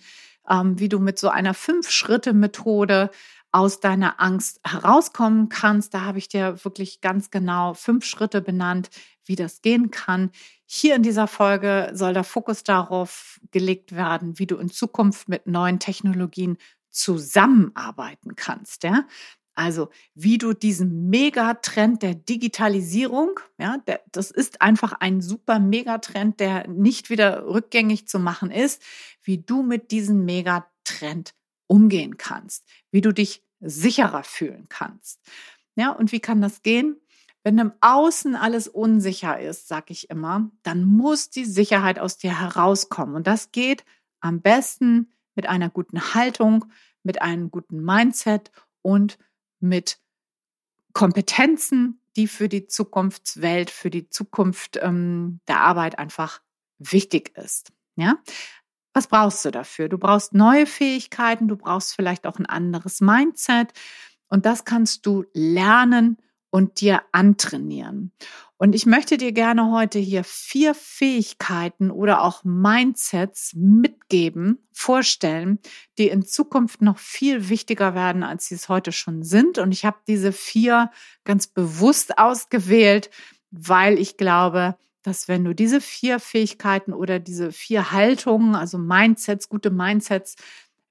ähm, 0.48 0.78
wie 0.80 0.90
du 0.90 1.00
mit 1.00 1.18
so 1.18 1.30
einer 1.30 1.56
Fünf-Schritte-Methode 1.56 3.10
aus 3.52 3.80
deiner 3.80 4.20
Angst 4.20 4.60
herauskommen 4.66 5.50
kannst. 5.50 5.94
Da 5.94 6.02
habe 6.02 6.18
ich 6.18 6.28
dir 6.28 6.64
wirklich 6.64 7.02
ganz 7.02 7.32
genau 7.32 7.74
fünf 7.74 8.06
Schritte 8.06 8.42
benannt, 8.42 8.90
wie 9.26 9.36
das 9.36 9.62
gehen 9.62 9.92
kann. 9.92 10.32
Hier 10.66 10.96
in 10.96 11.04
dieser 11.04 11.28
Folge 11.28 11.92
soll 11.94 12.14
der 12.14 12.24
Fokus 12.24 12.64
darauf 12.64 13.40
gelegt 13.52 13.96
werden, 13.96 14.40
wie 14.40 14.48
du 14.48 14.58
in 14.58 14.70
Zukunft 14.70 15.28
mit 15.28 15.48
neuen 15.48 15.80
Technologien 15.80 16.58
zusammenarbeiten 16.90 18.36
kannst. 18.36 18.84
Ja? 18.84 19.06
Also 19.54 19.90
wie 20.16 20.38
du 20.38 20.54
diesen 20.54 21.10
Megatrend 21.10 22.02
der 22.04 22.16
Digitalisierung, 22.16 23.40
ja, 23.60 23.78
der, 23.86 24.02
das 24.12 24.32
ist 24.32 24.62
einfach 24.62 24.94
ein 24.94 25.22
super 25.22 25.60
Megatrend, 25.60 26.40
der 26.40 26.68
nicht 26.68 27.10
wieder 27.10 27.46
rückgängig 27.46 28.08
zu 28.08 28.20
machen 28.20 28.50
ist, 28.50 28.82
wie 29.24 29.40
du 29.40 29.62
mit 29.62 29.92
diesem 29.92 30.24
Megatrend 30.24 31.34
umgehen 31.72 32.18
kannst, 32.18 32.66
wie 32.92 33.00
du 33.00 33.14
dich 33.14 33.46
sicherer 33.62 34.26
fühlen 34.26 34.66
kannst. 34.68 35.22
Ja, 35.76 35.92
und 35.92 36.12
wie 36.12 36.20
kann 36.20 36.42
das 36.42 36.64
gehen? 36.64 37.00
Wenn 37.44 37.58
im 37.60 37.72
Außen 37.80 38.36
alles 38.36 38.68
unsicher 38.68 39.40
ist, 39.40 39.70
sag 39.70 39.90
ich 39.90 40.10
immer, 40.10 40.52
dann 40.64 40.84
muss 40.84 41.30
die 41.30 41.46
Sicherheit 41.46 41.98
aus 41.98 42.18
dir 42.18 42.38
herauskommen. 42.42 43.16
Und 43.16 43.26
das 43.26 43.54
geht 43.54 43.86
am 44.20 44.42
besten 44.42 45.14
mit 45.34 45.48
einer 45.48 45.70
guten 45.70 46.14
Haltung, 46.14 46.66
mit 47.04 47.22
einem 47.22 47.52
guten 47.52 47.82
Mindset 47.82 48.52
und 48.82 49.18
mit 49.62 49.98
Kompetenzen, 50.92 52.02
die 52.18 52.28
für 52.28 52.50
die 52.50 52.68
Zukunftswelt, 52.68 53.70
für 53.70 53.90
die 53.90 54.10
Zukunft 54.10 54.78
ähm, 54.82 55.40
der 55.48 55.62
Arbeit 55.62 55.98
einfach 55.98 56.42
wichtig 56.80 57.32
ist. 57.38 57.72
Ja, 57.96 58.22
was 58.94 59.08
brauchst 59.08 59.46
du 59.46 59.52
dafür? 59.52 59.90
Du 59.90 59.98
brauchst 59.98 60.34
neue 60.34 60.66
Fähigkeiten, 60.66 61.48
du 61.48 61.56
brauchst 61.56 61.96
vielleicht 61.96 62.28
auch 62.28 62.38
ein 62.38 62.46
anderes 62.46 63.02
Mindset 63.02 63.74
und 64.28 64.46
das 64.46 64.66
kannst 64.66 65.06
du 65.06 65.26
lernen 65.34 66.18
und 66.50 66.82
dir 66.82 67.02
antrainieren. 67.12 68.12
Und 68.58 68.76
ich 68.76 68.86
möchte 68.86 69.18
dir 69.18 69.32
gerne 69.32 69.72
heute 69.72 69.98
hier 69.98 70.24
vier 70.24 70.76
Fähigkeiten 70.76 71.90
oder 71.90 72.22
auch 72.22 72.44
Mindsets 72.44 73.54
mitgeben, 73.56 74.60
vorstellen, 74.72 75.58
die 75.98 76.10
in 76.10 76.24
Zukunft 76.24 76.82
noch 76.82 77.00
viel 77.00 77.50
wichtiger 77.50 77.96
werden, 77.96 78.22
als 78.22 78.46
sie 78.46 78.56
es 78.56 78.70
heute 78.70 78.92
schon 78.92 79.24
sind. 79.24 79.58
Und 79.58 79.72
ich 79.72 79.84
habe 79.84 79.98
diese 80.08 80.32
vier 80.32 80.92
ganz 81.24 81.48
bewusst 81.48 82.20
ausgewählt, 82.20 83.10
weil 83.50 83.98
ich 83.98 84.16
glaube, 84.16 84.78
dass 85.04 85.28
wenn 85.28 85.44
du 85.44 85.54
diese 85.54 85.82
vier 85.82 86.20
Fähigkeiten 86.20 86.94
oder 86.94 87.20
diese 87.20 87.52
vier 87.52 87.92
Haltungen, 87.92 88.56
also 88.56 88.78
Mindsets, 88.78 89.50
gute 89.50 89.70
Mindsets, 89.72 90.36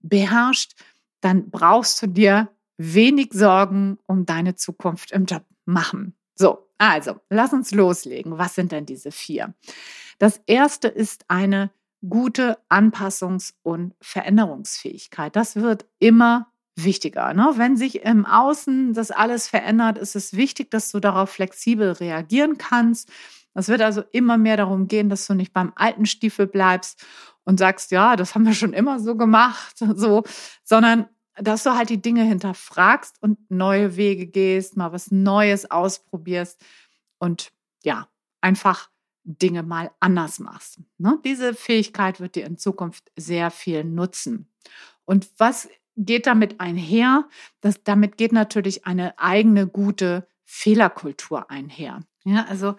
beherrscht, 0.01 0.73
dann 1.21 1.51
brauchst 1.51 2.03
du 2.03 2.07
dir 2.07 2.49
wenig 2.77 3.33
Sorgen 3.33 3.99
um 4.07 4.27
deine 4.27 4.55
Zukunft 4.57 5.13
im 5.13 5.27
Job 5.27 5.45
machen. 5.65 6.15
So, 6.35 6.67
also, 6.79 7.21
lass 7.29 7.53
uns 7.53 7.73
loslegen. 7.73 8.39
Was 8.39 8.55
sind 8.55 8.73
denn 8.73 8.87
diese 8.87 9.13
vier? 9.13 9.55
Das 10.19 10.41
erste 10.47 10.89
ist 10.89 11.25
eine 11.29 11.71
gute 12.09 12.59
Anpassungs- 12.71 13.53
und 13.63 13.95
Veränderungsfähigkeit. 14.01 15.37
Das 15.37 15.57
wird 15.57 15.85
immer 15.99 16.51
wichtiger. 16.77 17.35
Ne? 17.35 17.53
Wenn 17.57 17.77
sich 17.77 18.03
im 18.05 18.25
Außen 18.25 18.95
das 18.95 19.11
alles 19.11 19.49
verändert, 19.49 19.99
ist 19.99 20.17
es 20.17 20.35
wichtig, 20.35 20.71
dass 20.71 20.91
du 20.91 21.01
darauf 21.01 21.31
flexibel 21.31 21.93
reagieren 21.93 22.57
kannst. 22.59 23.11
Es 23.55 23.69
wird 23.69 23.83
also 23.83 24.03
immer 24.13 24.39
mehr 24.39 24.57
darum 24.57 24.89
gehen, 24.89 25.09
dass 25.09 25.27
du 25.27 25.35
nicht 25.35 25.53
beim 25.53 25.73
alten 25.77 26.07
Stiefel 26.07 26.47
bleibst 26.47 27.05
und 27.45 27.59
sagst, 27.59 27.91
ja, 27.91 28.17
das 28.17 28.35
haben 28.35 28.47
wir 28.47 28.55
schon 28.55 28.73
immer 28.73 29.01
so 29.01 29.17
gemacht, 29.17 29.77
so, 29.95 30.23
sondern 30.63 31.09
dass 31.35 31.63
du 31.63 31.75
halt 31.75 31.91
die 31.91 32.03
Dinge 32.03 32.23
hinterfragst 32.23 33.17
und 33.23 33.51
neue 33.51 33.97
Wege 33.97 34.27
gehst, 34.27 34.77
mal 34.77 34.93
was 34.93 35.11
Neues 35.11 35.71
ausprobierst 35.71 36.63
und 37.19 37.53
ja, 37.83 38.09
einfach 38.41 38.91
Dinge 39.25 39.63
mal 39.63 39.91
anders 40.01 40.39
machst. 40.39 40.81
Ne? 40.99 41.19
Diese 41.25 41.55
Fähigkeit 41.55 42.21
wird 42.21 42.35
dir 42.35 42.47
in 42.47 42.59
Zukunft 42.59 43.11
sehr 43.17 43.51
viel 43.51 43.85
nutzen. 43.85 44.51
Und 45.05 45.31
was 45.39 45.69
geht 45.97 46.27
damit 46.27 46.61
einher? 46.61 47.29
Das, 47.61 47.83
damit 47.83 48.17
geht 48.17 48.33
natürlich 48.33 48.87
eine 48.87 49.19
eigene 49.19 49.67
gute 49.67 50.27
Fehlerkultur 50.45 51.51
einher. 51.51 52.01
Ja, 52.25 52.45
also 52.47 52.77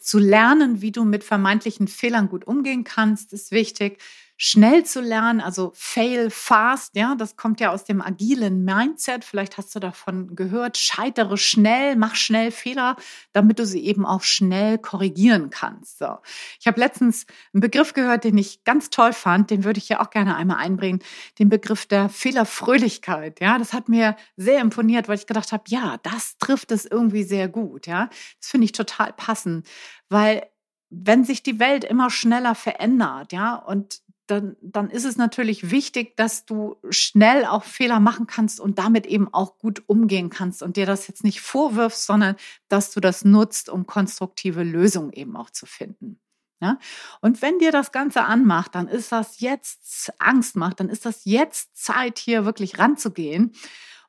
zu 0.00 0.18
lernen, 0.18 0.80
wie 0.82 0.92
du 0.92 1.04
mit 1.04 1.24
vermeintlichen 1.24 1.88
Fehlern 1.88 2.28
gut 2.28 2.46
umgehen 2.46 2.84
kannst, 2.84 3.32
ist 3.32 3.52
wichtig 3.52 3.98
schnell 4.42 4.86
zu 4.86 5.02
lernen, 5.02 5.42
also 5.42 5.70
fail 5.74 6.30
fast, 6.30 6.96
ja, 6.96 7.14
das 7.14 7.36
kommt 7.36 7.60
ja 7.60 7.72
aus 7.72 7.84
dem 7.84 8.00
agilen 8.00 8.64
Mindset. 8.64 9.22
Vielleicht 9.22 9.58
hast 9.58 9.74
du 9.74 9.80
davon 9.80 10.34
gehört, 10.34 10.78
scheitere 10.78 11.36
schnell, 11.36 11.94
mach 11.94 12.14
schnell 12.14 12.50
Fehler, 12.50 12.96
damit 13.34 13.58
du 13.58 13.66
sie 13.66 13.84
eben 13.84 14.06
auch 14.06 14.22
schnell 14.22 14.78
korrigieren 14.78 15.50
kannst. 15.50 15.98
So. 15.98 16.16
Ich 16.58 16.66
habe 16.66 16.80
letztens 16.80 17.26
einen 17.52 17.60
Begriff 17.60 17.92
gehört, 17.92 18.24
den 18.24 18.38
ich 18.38 18.64
ganz 18.64 18.88
toll 18.88 19.12
fand, 19.12 19.50
den 19.50 19.62
würde 19.62 19.76
ich 19.76 19.90
ja 19.90 20.00
auch 20.00 20.08
gerne 20.08 20.36
einmal 20.36 20.56
einbringen, 20.56 21.00
den 21.38 21.50
Begriff 21.50 21.84
der 21.84 22.08
Fehlerfröhlichkeit, 22.08 23.40
ja, 23.42 23.58
das 23.58 23.74
hat 23.74 23.90
mir 23.90 24.16
sehr 24.38 24.62
imponiert, 24.62 25.06
weil 25.06 25.18
ich 25.18 25.26
gedacht 25.26 25.52
habe, 25.52 25.64
ja, 25.66 25.98
das 26.02 26.38
trifft 26.38 26.72
es 26.72 26.86
irgendwie 26.86 27.24
sehr 27.24 27.48
gut, 27.48 27.86
ja. 27.86 28.08
Das 28.40 28.48
finde 28.48 28.64
ich 28.64 28.72
total 28.72 29.12
passend, 29.12 29.68
weil 30.08 30.46
wenn 30.88 31.24
sich 31.24 31.42
die 31.42 31.60
Welt 31.60 31.84
immer 31.84 32.08
schneller 32.08 32.54
verändert, 32.54 33.32
ja, 33.32 33.54
und 33.54 34.00
dann, 34.30 34.56
dann 34.60 34.90
ist 34.90 35.04
es 35.04 35.16
natürlich 35.16 35.70
wichtig, 35.70 36.16
dass 36.16 36.44
du 36.44 36.76
schnell 36.90 37.44
auch 37.44 37.64
Fehler 37.64 38.00
machen 38.00 38.26
kannst 38.26 38.60
und 38.60 38.78
damit 38.78 39.06
eben 39.06 39.32
auch 39.32 39.58
gut 39.58 39.82
umgehen 39.86 40.30
kannst 40.30 40.62
und 40.62 40.76
dir 40.76 40.86
das 40.86 41.08
jetzt 41.08 41.24
nicht 41.24 41.40
vorwirfst, 41.40 42.06
sondern 42.06 42.36
dass 42.68 42.92
du 42.92 43.00
das 43.00 43.24
nutzt, 43.24 43.68
um 43.68 43.86
konstruktive 43.86 44.62
Lösungen 44.62 45.12
eben 45.12 45.36
auch 45.36 45.50
zu 45.50 45.66
finden. 45.66 46.20
Ja? 46.60 46.78
Und 47.20 47.42
wenn 47.42 47.58
dir 47.58 47.72
das 47.72 47.92
Ganze 47.92 48.22
anmacht, 48.22 48.74
dann 48.74 48.88
ist 48.88 49.12
das 49.12 49.40
jetzt 49.40 50.12
Angst 50.18 50.56
macht, 50.56 50.80
dann 50.80 50.88
ist 50.88 51.06
das 51.06 51.24
jetzt 51.24 51.76
Zeit, 51.76 52.18
hier 52.18 52.44
wirklich 52.44 52.78
ranzugehen. 52.78 53.52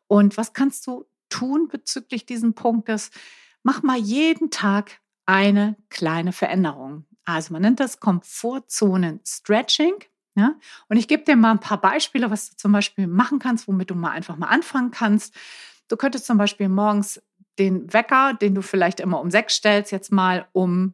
Und 0.08 0.38
was 0.38 0.54
kannst 0.54 0.86
du 0.88 1.06
tun 1.30 1.68
bezüglich 1.68 2.26
diesen 2.26 2.54
Punktes? 2.54 3.12
Mach 3.64 3.84
mal 3.84 3.98
jeden 3.98 4.52
Tag 4.52 5.00
eine 5.26 5.78
kleine 5.90 6.34
Veränderung. 6.34 7.06
Also 7.24 7.54
man 7.54 7.62
nennt 7.62 7.80
das 7.80 8.00
Komfortzonen-Stretching. 8.00 9.94
Ja? 10.36 10.56
Und 10.88 10.98
ich 10.98 11.08
gebe 11.08 11.24
dir 11.24 11.36
mal 11.36 11.52
ein 11.52 11.60
paar 11.60 11.82
Beispiele, 11.82 12.32
was 12.32 12.50
du 12.50 12.56
zum 12.56 12.72
Beispiel 12.72 13.08
machen 13.08 13.40
kannst, 13.40 13.68
womit 13.68 13.90
du 13.90 13.96
mal 13.96 14.12
einfach 14.12 14.38
mal 14.38 14.48
anfangen 14.48 14.92
kannst. 14.92 15.36
Du 15.88 15.98
könntest 15.98 16.26
zum 16.26 16.38
Beispiel 16.38 16.70
morgens 16.70 17.22
den 17.60 17.92
Wecker, 17.94 18.34
den 18.34 18.56
du 18.56 18.62
vielleicht 18.62 19.00
immer 19.00 19.20
um 19.20 19.30
sechs 19.30 19.56
stellst, 19.56 19.92
jetzt 19.92 20.12
mal 20.12 20.48
um 20.54 20.94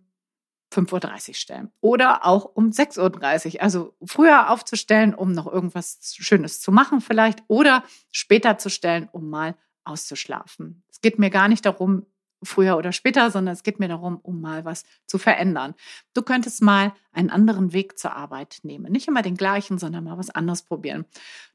5.30 0.74 1.29
Uhr 1.29 1.34
stellen. 1.36 1.72
Oder 1.82 2.25
auch 2.25 2.46
um 2.46 2.72
6.30 2.72 3.56
Uhr. 3.56 3.62
Also 3.62 3.96
früher 4.03 4.50
aufzustellen, 4.50 5.13
um 5.13 5.32
noch 5.32 5.48
irgendwas 5.48 6.00
Schönes 6.17 6.60
zu 6.60 6.72
machen 6.72 7.00
vielleicht. 7.00 7.44
Oder 7.48 7.84
später 8.12 8.58
zu 8.58 8.70
stellen, 8.70 9.08
um 9.12 9.29
mal 9.29 9.56
auszuschlafen. 9.86 10.84
Es 10.89 11.00
geht 11.00 11.20
mir 11.20 11.29
gar 11.29 11.48
nicht 11.48 11.65
darum, 11.65 12.06
früher 12.44 12.77
oder 12.77 12.91
später, 12.91 13.32
sondern 13.32 13.53
es 13.53 13.63
geht 13.63 13.79
mir 13.79 13.88
darum, 13.88 14.17
um 14.22 14.41
mal 14.41 14.65
was 14.65 14.84
zu 15.06 15.17
verändern. 15.17 15.74
Du 16.13 16.22
könntest 16.22 16.62
mal 16.62 16.94
einen 17.12 17.29
anderen 17.29 17.74
Weg 17.74 17.98
zur 17.98 18.13
Arbeit 18.13 18.60
nehmen. 18.63 18.91
Nicht 18.91 19.08
immer 19.08 19.22
den 19.22 19.36
gleichen, 19.36 19.79
sondern 19.79 20.03
mal 20.03 20.17
was 20.17 20.29
anderes 20.29 20.62
probieren. 20.62 21.06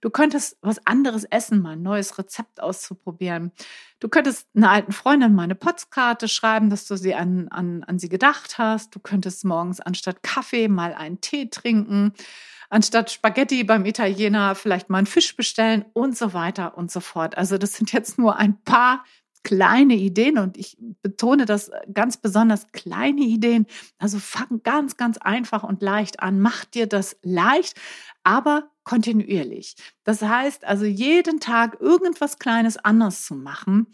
Du 0.01 0.11
könntest 0.11 0.59
was 0.61 0.85
anderes 0.87 1.25
essen, 1.25 1.63
mal 1.63 1.73
ein 1.73 1.83
neues 1.83 2.19
Rezept 2.19 2.61
auszuprobieren. 2.61 3.53
Du 4.01 4.09
könntest 4.09 4.49
einer 4.57 4.71
alten 4.71 4.93
Freundin 4.93 5.35
mal 5.35 5.45
eine 5.45 5.55
Postkarte 5.55 6.29
schreiben, 6.29 6.71
dass 6.71 6.87
du 6.87 6.97
sie 6.97 7.15
an, 7.15 7.49
an, 7.49 7.85
an 7.85 7.99
sie 7.99 8.09
gedacht 8.09 8.59
hast. 8.59 8.95
Du 8.95 8.99
könntest 8.99 9.45
morgens 9.45 9.81
anstatt 9.81 10.23
Kaffee 10.23 10.69
mal 10.69 10.95
einen 10.95 11.21
Tee 11.21 11.49
trinken 11.49 12.13
anstatt 12.73 13.11
Spaghetti 13.11 13.65
beim 13.65 13.85
Italiener 13.85 14.55
vielleicht 14.55 14.89
mal 14.89 14.99
einen 14.99 15.07
Fisch 15.07 15.37
bestellen 15.37 15.85
und 15.93 16.17
so 16.17 16.33
weiter 16.33 16.79
und 16.79 16.91
so 16.91 17.01
fort. 17.01 17.37
Also 17.37 17.59
das 17.59 17.75
sind 17.75 17.93
jetzt 17.93 18.19
nur 18.19 18.37
ein 18.37 18.63
paar 18.63 19.05
kleine 19.43 19.95
Ideen 19.95 20.39
und 20.39 20.57
ich 20.57 20.77
betone 21.03 21.47
das 21.47 21.71
ganz 21.93 22.17
besonders 22.17 22.71
kleine 22.73 23.23
Ideen. 23.23 23.67
Also 23.99 24.19
fang 24.19 24.63
ganz, 24.63 24.97
ganz 24.97 25.19
einfach 25.19 25.63
und 25.63 25.83
leicht 25.83 26.21
an. 26.21 26.41
Mach 26.41 26.65
dir 26.65 26.87
das 26.87 27.17
leicht, 27.23 27.77
aber 28.23 28.71
kontinuierlich. 28.85 29.77
Das 30.05 30.23
heißt 30.23 30.65
also 30.65 30.85
jeden 30.85 31.41
Tag 31.41 31.81
irgendwas 31.81 32.39
Kleines 32.39 32.77
anders 32.77 33.25
zu 33.25 33.35
machen. 33.35 33.87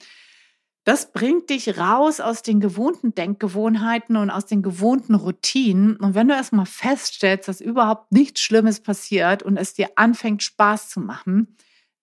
Das 0.84 1.12
bringt 1.12 1.50
dich 1.50 1.76
raus 1.76 2.18
aus 2.18 2.40
den 2.40 2.60
gewohnten 2.60 3.14
Denkgewohnheiten 3.14 4.16
und 4.16 4.30
aus 4.30 4.46
den 4.46 4.62
gewohnten 4.62 5.14
Routinen. 5.14 5.96
Und 5.96 6.14
wenn 6.14 6.28
du 6.28 6.34
erstmal 6.34 6.64
feststellst, 6.64 7.46
dass 7.46 7.60
überhaupt 7.60 8.10
nichts 8.10 8.40
Schlimmes 8.40 8.80
passiert 8.80 9.42
und 9.42 9.58
es 9.58 9.74
dir 9.74 9.90
anfängt 9.96 10.42
Spaß 10.42 10.88
zu 10.88 11.00
machen, 11.00 11.54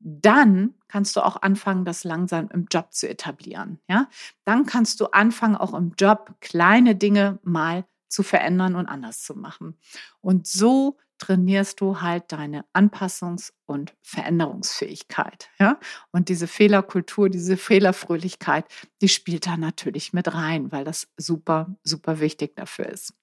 dann 0.07 0.75
kannst 0.88 1.15
du 1.15 1.25
auch 1.25 1.41
anfangen, 1.41 1.83
das 1.83 2.03
langsam 2.03 2.47
im 2.53 2.67
Job 2.71 2.93
zu 2.93 3.09
etablieren. 3.09 3.79
Ja, 3.89 4.07
dann 4.43 4.67
kannst 4.67 5.00
du 5.00 5.07
anfangen, 5.07 5.55
auch 5.55 5.74
im 5.74 5.93
Job 5.97 6.35
kleine 6.41 6.95
Dinge 6.95 7.39
mal 7.43 7.85
zu 8.07 8.21
verändern 8.21 8.75
und 8.75 8.85
anders 8.85 9.24
zu 9.24 9.35
machen. 9.35 9.79
Und 10.21 10.45
so 10.45 11.00
trainierst 11.17 11.81
du 11.81 12.01
halt 12.01 12.31
deine 12.31 12.65
Anpassungs- 12.74 13.51
und 13.65 13.95
Veränderungsfähigkeit. 14.03 15.50
Ja? 15.57 15.79
Und 16.12 16.29
diese 16.29 16.47
Fehlerkultur, 16.47 17.29
diese 17.29 17.57
Fehlerfröhlichkeit, 17.57 18.65
die 19.01 19.09
spielt 19.09 19.47
da 19.47 19.57
natürlich 19.57 20.13
mit 20.13 20.33
rein, 20.33 20.71
weil 20.71 20.83
das 20.83 21.07
super, 21.17 21.75
super 21.83 22.19
wichtig 22.19 22.55
dafür 22.55 22.88
ist. 22.89 23.13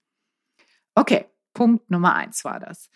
Okay, 0.95 1.27
Punkt 1.55 1.91
Nummer 1.91 2.15
eins 2.15 2.45
war 2.45 2.59
das. 2.59 2.91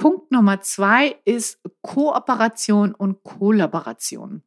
Punkt 0.00 0.32
Nummer 0.32 0.62
zwei 0.62 1.18
ist 1.26 1.60
Kooperation 1.82 2.94
und 2.94 3.22
Kollaboration. 3.22 4.42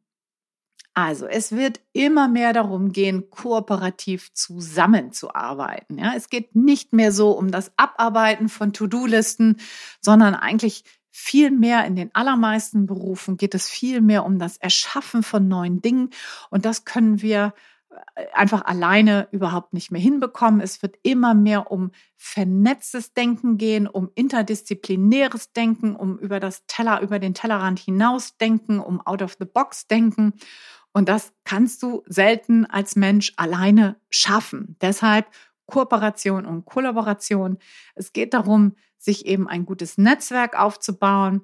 Also 0.94 1.28
es 1.28 1.52
wird 1.52 1.80
immer 1.92 2.26
mehr 2.26 2.52
darum 2.52 2.90
gehen, 2.90 3.30
kooperativ 3.30 4.34
zusammenzuarbeiten. 4.34 5.96
Ja, 5.98 6.14
es 6.16 6.28
geht 6.28 6.56
nicht 6.56 6.92
mehr 6.92 7.12
so 7.12 7.30
um 7.30 7.52
das 7.52 7.70
Abarbeiten 7.76 8.48
von 8.48 8.72
To-Do-Listen, 8.72 9.58
sondern 10.00 10.34
eigentlich 10.34 10.82
viel 11.12 11.52
mehr 11.52 11.84
in 11.84 11.94
den 11.94 12.12
allermeisten 12.16 12.86
Berufen 12.86 13.36
geht 13.36 13.54
es 13.54 13.68
viel 13.70 14.00
mehr 14.00 14.26
um 14.26 14.40
das 14.40 14.56
Erschaffen 14.56 15.22
von 15.22 15.46
neuen 15.46 15.80
Dingen. 15.80 16.10
Und 16.50 16.64
das 16.64 16.84
können 16.84 17.22
wir 17.22 17.54
einfach 18.32 18.64
alleine 18.64 19.28
überhaupt 19.30 19.72
nicht 19.72 19.90
mehr 19.90 20.00
hinbekommen. 20.00 20.60
Es 20.60 20.82
wird 20.82 20.96
immer 21.02 21.34
mehr 21.34 21.70
um 21.70 21.90
vernetztes 22.16 23.12
Denken 23.12 23.58
gehen, 23.58 23.86
um 23.86 24.10
interdisziplinäres 24.14 25.52
Denken, 25.52 25.96
um 25.96 26.18
über 26.18 26.40
das 26.40 26.66
Teller, 26.66 27.00
über 27.00 27.18
den 27.18 27.34
Tellerrand 27.34 27.78
hinaus 27.78 28.36
denken, 28.36 28.80
um 28.80 29.00
out 29.00 29.22
of 29.22 29.36
the 29.38 29.44
box 29.44 29.86
denken. 29.86 30.34
Und 30.92 31.08
das 31.08 31.32
kannst 31.44 31.82
du 31.82 32.02
selten 32.06 32.66
als 32.66 32.94
Mensch 32.96 33.32
alleine 33.36 33.96
schaffen. 34.10 34.76
Deshalb 34.80 35.26
Kooperation 35.66 36.46
und 36.46 36.64
Kollaboration. 36.66 37.58
Es 37.94 38.12
geht 38.12 38.34
darum, 38.34 38.76
sich 38.98 39.26
eben 39.26 39.48
ein 39.48 39.66
gutes 39.66 39.98
Netzwerk 39.98 40.58
aufzubauen, 40.58 41.42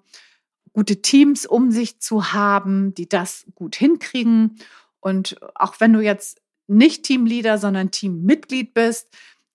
gute 0.72 1.02
Teams 1.02 1.46
um 1.46 1.70
sich 1.70 2.00
zu 2.00 2.32
haben, 2.32 2.94
die 2.94 3.08
das 3.08 3.46
gut 3.54 3.76
hinkriegen. 3.76 4.56
Und 5.00 5.36
auch 5.54 5.80
wenn 5.80 5.92
du 5.92 6.00
jetzt 6.00 6.40
nicht 6.66 7.04
Teamleader, 7.04 7.58
sondern 7.58 7.90
Teammitglied 7.90 8.74
bist, 8.74 9.08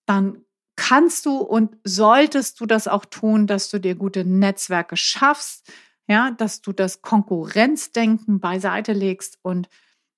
dann 0.05 0.43
kannst 0.75 1.25
du 1.25 1.37
und 1.37 1.77
solltest 1.83 2.59
du 2.59 2.65
das 2.65 2.87
auch 2.87 3.05
tun, 3.05 3.47
dass 3.47 3.69
du 3.69 3.79
dir 3.79 3.95
gute 3.95 4.25
Netzwerke 4.25 4.97
schaffst, 4.97 5.71
ja, 6.07 6.31
dass 6.31 6.61
du 6.61 6.73
das 6.73 7.01
Konkurrenzdenken 7.01 8.39
beiseite 8.39 8.93
legst 8.93 9.39
und 9.41 9.69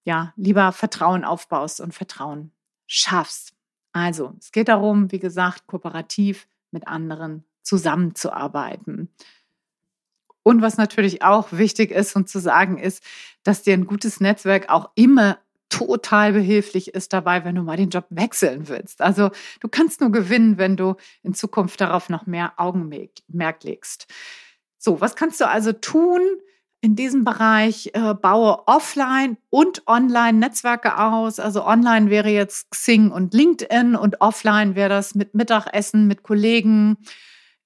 ja, 0.04 0.34
lieber 0.36 0.72
Vertrauen 0.72 1.24
aufbaust 1.24 1.80
und 1.80 1.94
Vertrauen 1.94 2.52
schaffst. 2.88 3.54
Also, 3.94 4.34
es 4.40 4.52
geht 4.52 4.68
darum, 4.68 5.12
wie 5.12 5.20
gesagt, 5.20 5.68
kooperativ 5.68 6.48
mit 6.72 6.88
anderen 6.88 7.46
zusammenzuarbeiten. 7.64 9.10
Und 10.48 10.62
was 10.62 10.78
natürlich 10.78 11.24
auch 11.24 11.52
wichtig 11.52 11.92
ist 11.92 12.16
und 12.16 12.30
zu 12.30 12.40
sagen 12.40 12.78
ist, 12.78 13.04
dass 13.44 13.64
dir 13.64 13.74
ein 13.74 13.86
gutes 13.86 14.22
Netzwerk 14.22 14.70
auch 14.70 14.92
immer 14.96 15.40
total 15.68 16.32
behilflich 16.32 16.94
ist 16.94 17.12
dabei, 17.12 17.44
wenn 17.44 17.56
du 17.56 17.64
mal 17.64 17.76
den 17.76 17.90
Job 17.90 18.06
wechseln 18.12 18.70
willst. 18.70 19.02
Also 19.02 19.32
du 19.60 19.68
kannst 19.68 20.00
nur 20.00 20.10
gewinnen, 20.10 20.58
wenn 20.58 20.78
du 20.78 20.96
in 21.22 21.34
Zukunft 21.34 21.82
darauf 21.82 22.08
noch 22.08 22.28
mehr 22.28 22.54
Augenmerk 22.56 23.66
legst. 23.66 24.08
So, 24.78 25.02
was 25.02 25.18
kannst 25.18 25.42
du 25.42 25.50
also 25.50 25.74
tun? 25.74 26.22
In 26.80 26.96
diesem 26.96 27.26
Bereich 27.26 27.92
äh, 27.94 28.14
baue 28.14 28.70
offline 28.70 29.36
und 29.50 29.86
online 29.86 30.38
Netzwerke 30.38 30.98
aus. 30.98 31.42
Also 31.42 31.66
online 31.66 32.10
wäre 32.10 32.30
jetzt 32.30 32.72
Xing 32.72 33.12
und 33.12 33.34
LinkedIn 33.34 33.98
und 33.98 34.22
offline 34.22 34.76
wäre 34.76 34.88
das 34.88 35.14
mit 35.14 35.34
Mittagessen 35.34 36.08
mit 36.08 36.24
Kollegen, 36.24 36.96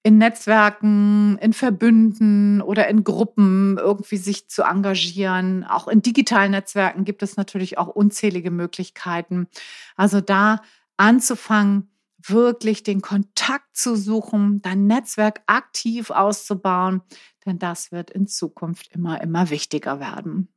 in 0.03 0.17
Netzwerken, 0.17 1.37
in 1.39 1.53
Verbünden 1.53 2.61
oder 2.61 2.87
in 2.87 3.03
Gruppen 3.03 3.77
irgendwie 3.77 4.17
sich 4.17 4.49
zu 4.49 4.63
engagieren. 4.63 5.63
Auch 5.63 5.87
in 5.87 6.01
digitalen 6.01 6.51
Netzwerken 6.51 7.05
gibt 7.05 7.21
es 7.21 7.37
natürlich 7.37 7.77
auch 7.77 7.87
unzählige 7.87 8.51
Möglichkeiten. 8.51 9.47
Also 9.95 10.19
da 10.19 10.61
anzufangen, 10.97 11.91
wirklich 12.27 12.83
den 12.83 13.01
Kontakt 13.01 13.75
zu 13.75 13.95
suchen, 13.95 14.61
dein 14.61 14.85
Netzwerk 14.85 15.41
aktiv 15.47 16.11
auszubauen, 16.11 17.01
denn 17.45 17.57
das 17.57 17.91
wird 17.91 18.11
in 18.11 18.27
Zukunft 18.27 18.89
immer, 18.93 19.21
immer 19.21 19.49
wichtiger 19.49 19.99
werden. 19.99 20.47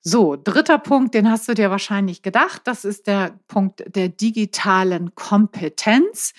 So, 0.00 0.36
dritter 0.36 0.78
Punkt, 0.78 1.14
den 1.14 1.30
hast 1.30 1.48
du 1.48 1.54
dir 1.54 1.70
wahrscheinlich 1.70 2.22
gedacht, 2.22 2.62
das 2.64 2.84
ist 2.84 3.06
der 3.06 3.38
Punkt 3.46 3.84
der 3.94 4.08
digitalen 4.08 5.14
Kompetenz. 5.14 6.32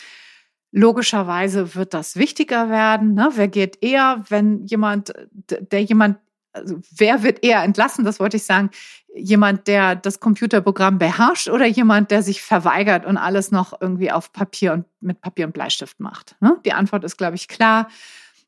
Logischerweise 0.75 1.75
wird 1.75 1.93
das 1.93 2.15
wichtiger 2.15 2.67
werden. 2.67 3.13
Ne? 3.13 3.29
Wer 3.35 3.47
geht 3.47 3.83
eher, 3.83 4.25
wenn 4.29 4.65
jemand, 4.65 5.13
der 5.47 5.83
jemand, 5.83 6.17
also 6.51 6.81
wer 6.97 7.21
wird 7.21 7.43
eher 7.45 7.61
entlassen, 7.61 8.03
das 8.03 8.19
wollte 8.19 8.37
ich 8.37 8.43
sagen, 8.43 8.71
jemand, 9.15 9.67
der 9.67 9.95
das 9.95 10.19
Computerprogramm 10.19 10.97
beherrscht 10.97 11.47
oder 11.47 11.67
jemand, 11.67 12.09
der 12.09 12.23
sich 12.23 12.41
verweigert 12.41 13.05
und 13.05 13.17
alles 13.17 13.51
noch 13.51 13.79
irgendwie 13.79 14.11
auf 14.11 14.33
Papier 14.33 14.73
und 14.73 14.85
mit 14.99 15.21
Papier 15.21 15.45
und 15.45 15.53
Bleistift 15.53 15.99
macht? 15.99 16.35
Ne? 16.41 16.57
Die 16.65 16.73
Antwort 16.73 17.03
ist, 17.03 17.17
glaube 17.17 17.35
ich, 17.35 17.47
klar. 17.47 17.87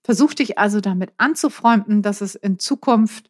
Versuch 0.04 0.34
dich 0.34 0.58
also 0.58 0.82
damit 0.82 1.14
anzufreunden, 1.18 2.02
dass 2.02 2.22
es 2.22 2.34
in 2.34 2.58
Zukunft 2.58 3.30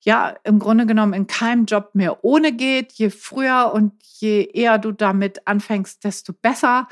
ja 0.00 0.34
im 0.44 0.58
Grunde 0.58 0.84
genommen 0.84 1.14
in 1.14 1.26
keinem 1.26 1.64
Job 1.64 1.94
mehr 1.94 2.22
ohne 2.26 2.52
geht. 2.52 2.92
Je 2.92 3.08
früher 3.08 3.72
und 3.72 3.94
je 4.18 4.42
eher 4.52 4.76
du 4.76 4.92
damit 4.92 5.46
anfängst, 5.46 6.04
desto 6.04 6.34
besser. 6.34 6.88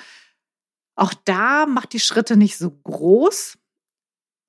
Auch 0.94 1.14
da 1.24 1.66
mach 1.66 1.86
die 1.86 2.00
Schritte 2.00 2.36
nicht 2.36 2.58
so 2.58 2.70
groß 2.70 3.58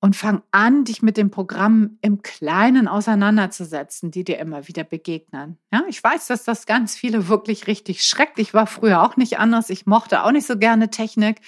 und 0.00 0.16
fang 0.16 0.42
an, 0.50 0.84
dich 0.84 1.00
mit 1.00 1.16
dem 1.16 1.30
Programm 1.30 1.98
im 2.02 2.20
Kleinen 2.20 2.88
auseinanderzusetzen, 2.88 4.10
die 4.10 4.22
dir 4.22 4.38
immer 4.38 4.68
wieder 4.68 4.84
begegnen. 4.84 5.58
Ja, 5.72 5.84
ich 5.88 6.04
weiß, 6.04 6.26
dass 6.26 6.44
das 6.44 6.66
ganz 6.66 6.94
viele 6.94 7.28
wirklich 7.28 7.66
richtig 7.66 8.04
schreckt. 8.04 8.38
Ich 8.38 8.52
war 8.52 8.66
früher 8.66 9.02
auch 9.02 9.16
nicht 9.16 9.38
anders. 9.38 9.70
Ich 9.70 9.86
mochte 9.86 10.22
auch 10.22 10.30
nicht 10.30 10.46
so 10.46 10.58
gerne 10.58 10.90
Technik. 10.90 11.40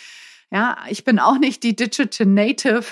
Ja, 0.50 0.78
ich 0.88 1.04
bin 1.04 1.18
auch 1.18 1.38
nicht 1.38 1.64
die 1.64 1.76
Digital 1.76 2.26
Native. 2.26 2.86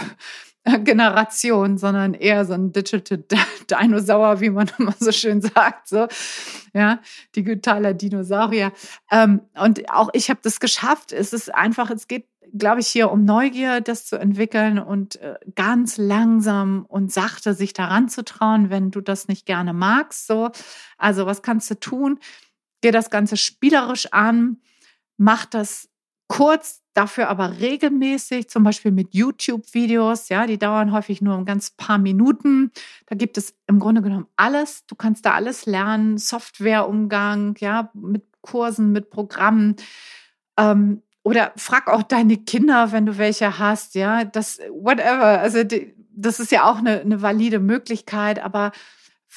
Generation, 0.85 1.77
sondern 1.77 2.15
eher 2.15 2.45
so 2.45 2.55
ein 2.55 2.73
Digital 2.73 3.25
Dinosaur, 3.71 4.41
wie 4.41 4.51
man 4.51 4.71
immer 4.79 4.95
so 4.99 5.13
schön 5.13 5.41
sagt, 5.41 5.89
so 5.89 6.07
ja, 6.73 7.01
digitaler 7.37 7.95
Dinosaurier. 7.95 8.73
Ähm, 9.11 9.43
und 9.55 9.91
auch 9.91 10.11
ich 10.13 10.31
habe 10.31 10.41
das 10.43 10.61
geschafft. 10.61 11.13
Es 11.13 11.33
ist 11.33 11.55
einfach, 11.55 11.91
es 11.91 12.09
geht, 12.09 12.27
glaube 12.57 12.81
ich, 12.81 12.89
hier 12.89 13.11
um 13.11 13.25
Neugier, 13.25 13.81
das 13.81 14.07
zu 14.07 14.17
entwickeln 14.17 14.79
und 14.79 15.17
äh, 15.17 15.37
ganz 15.55 15.99
langsam 15.99 16.87
und 16.89 17.13
sachte 17.13 17.53
sich 17.53 17.73
daran 17.73 18.09
zu 18.09 18.25
trauen, 18.25 18.71
wenn 18.71 18.91
du 18.91 19.01
das 19.01 19.29
nicht 19.29 19.47
gerne 19.47 19.73
magst. 19.73 20.27
So, 20.27 20.51
also 20.97 21.27
was 21.27 21.43
kannst 21.43 21.71
du 21.71 21.79
tun? 21.79 22.19
Geh 22.81 22.91
das 22.91 23.11
Ganze 23.11 23.37
spielerisch 23.37 24.13
an, 24.13 24.59
mach 25.17 25.45
das 25.47 25.89
kurz, 26.29 26.84
dafür 26.95 27.29
aber 27.29 27.59
regelmäßig, 27.61 28.49
zum 28.49 28.63
Beispiel 28.63 28.93
mit 28.93 29.15
YouTube-Videos, 29.15 30.29
ja, 30.29 30.47
die 30.47 30.59
dauern 30.59 30.93
häufig 30.93 31.21
nur 31.21 31.37
ein 31.37 31.45
ganz 31.45 31.71
paar 31.71 31.99
Minuten. 31.99 32.71
Da 33.07 33.17
gibt 33.17 33.37
es 33.37 33.55
im 33.67 33.81
Grunde 33.81 34.01
genommen 34.01 34.27
alles. 34.37 34.87
Du 34.87 34.95
kannst 34.95 35.27
da 35.27 35.33
alles 35.33 35.67
lernen, 35.67 36.19
Softwareumgang, 36.19 37.57
ja, 37.59 37.91
mit 37.95 38.25
Kursen, 38.41 38.93
mit 38.93 39.11
Programmen. 39.11 39.77
Ähm, 40.57 41.03
oder 41.25 41.53
frag 41.57 41.89
auch 41.89 42.03
deine 42.03 42.37
Kinder, 42.37 42.93
wenn 42.93 43.07
du 43.07 43.19
welche 43.19 43.59
hast, 43.59 43.95
ja, 43.95 44.25
das, 44.25 44.59
whatever. 44.71 45.41
Also, 45.41 45.65
die, 45.65 45.95
das 46.11 46.39
ist 46.39 46.53
ja 46.53 46.65
auch 46.65 46.79
eine, 46.79 47.01
eine 47.01 47.23
valide 47.23 47.59
Möglichkeit, 47.59 48.39
aber 48.39 48.73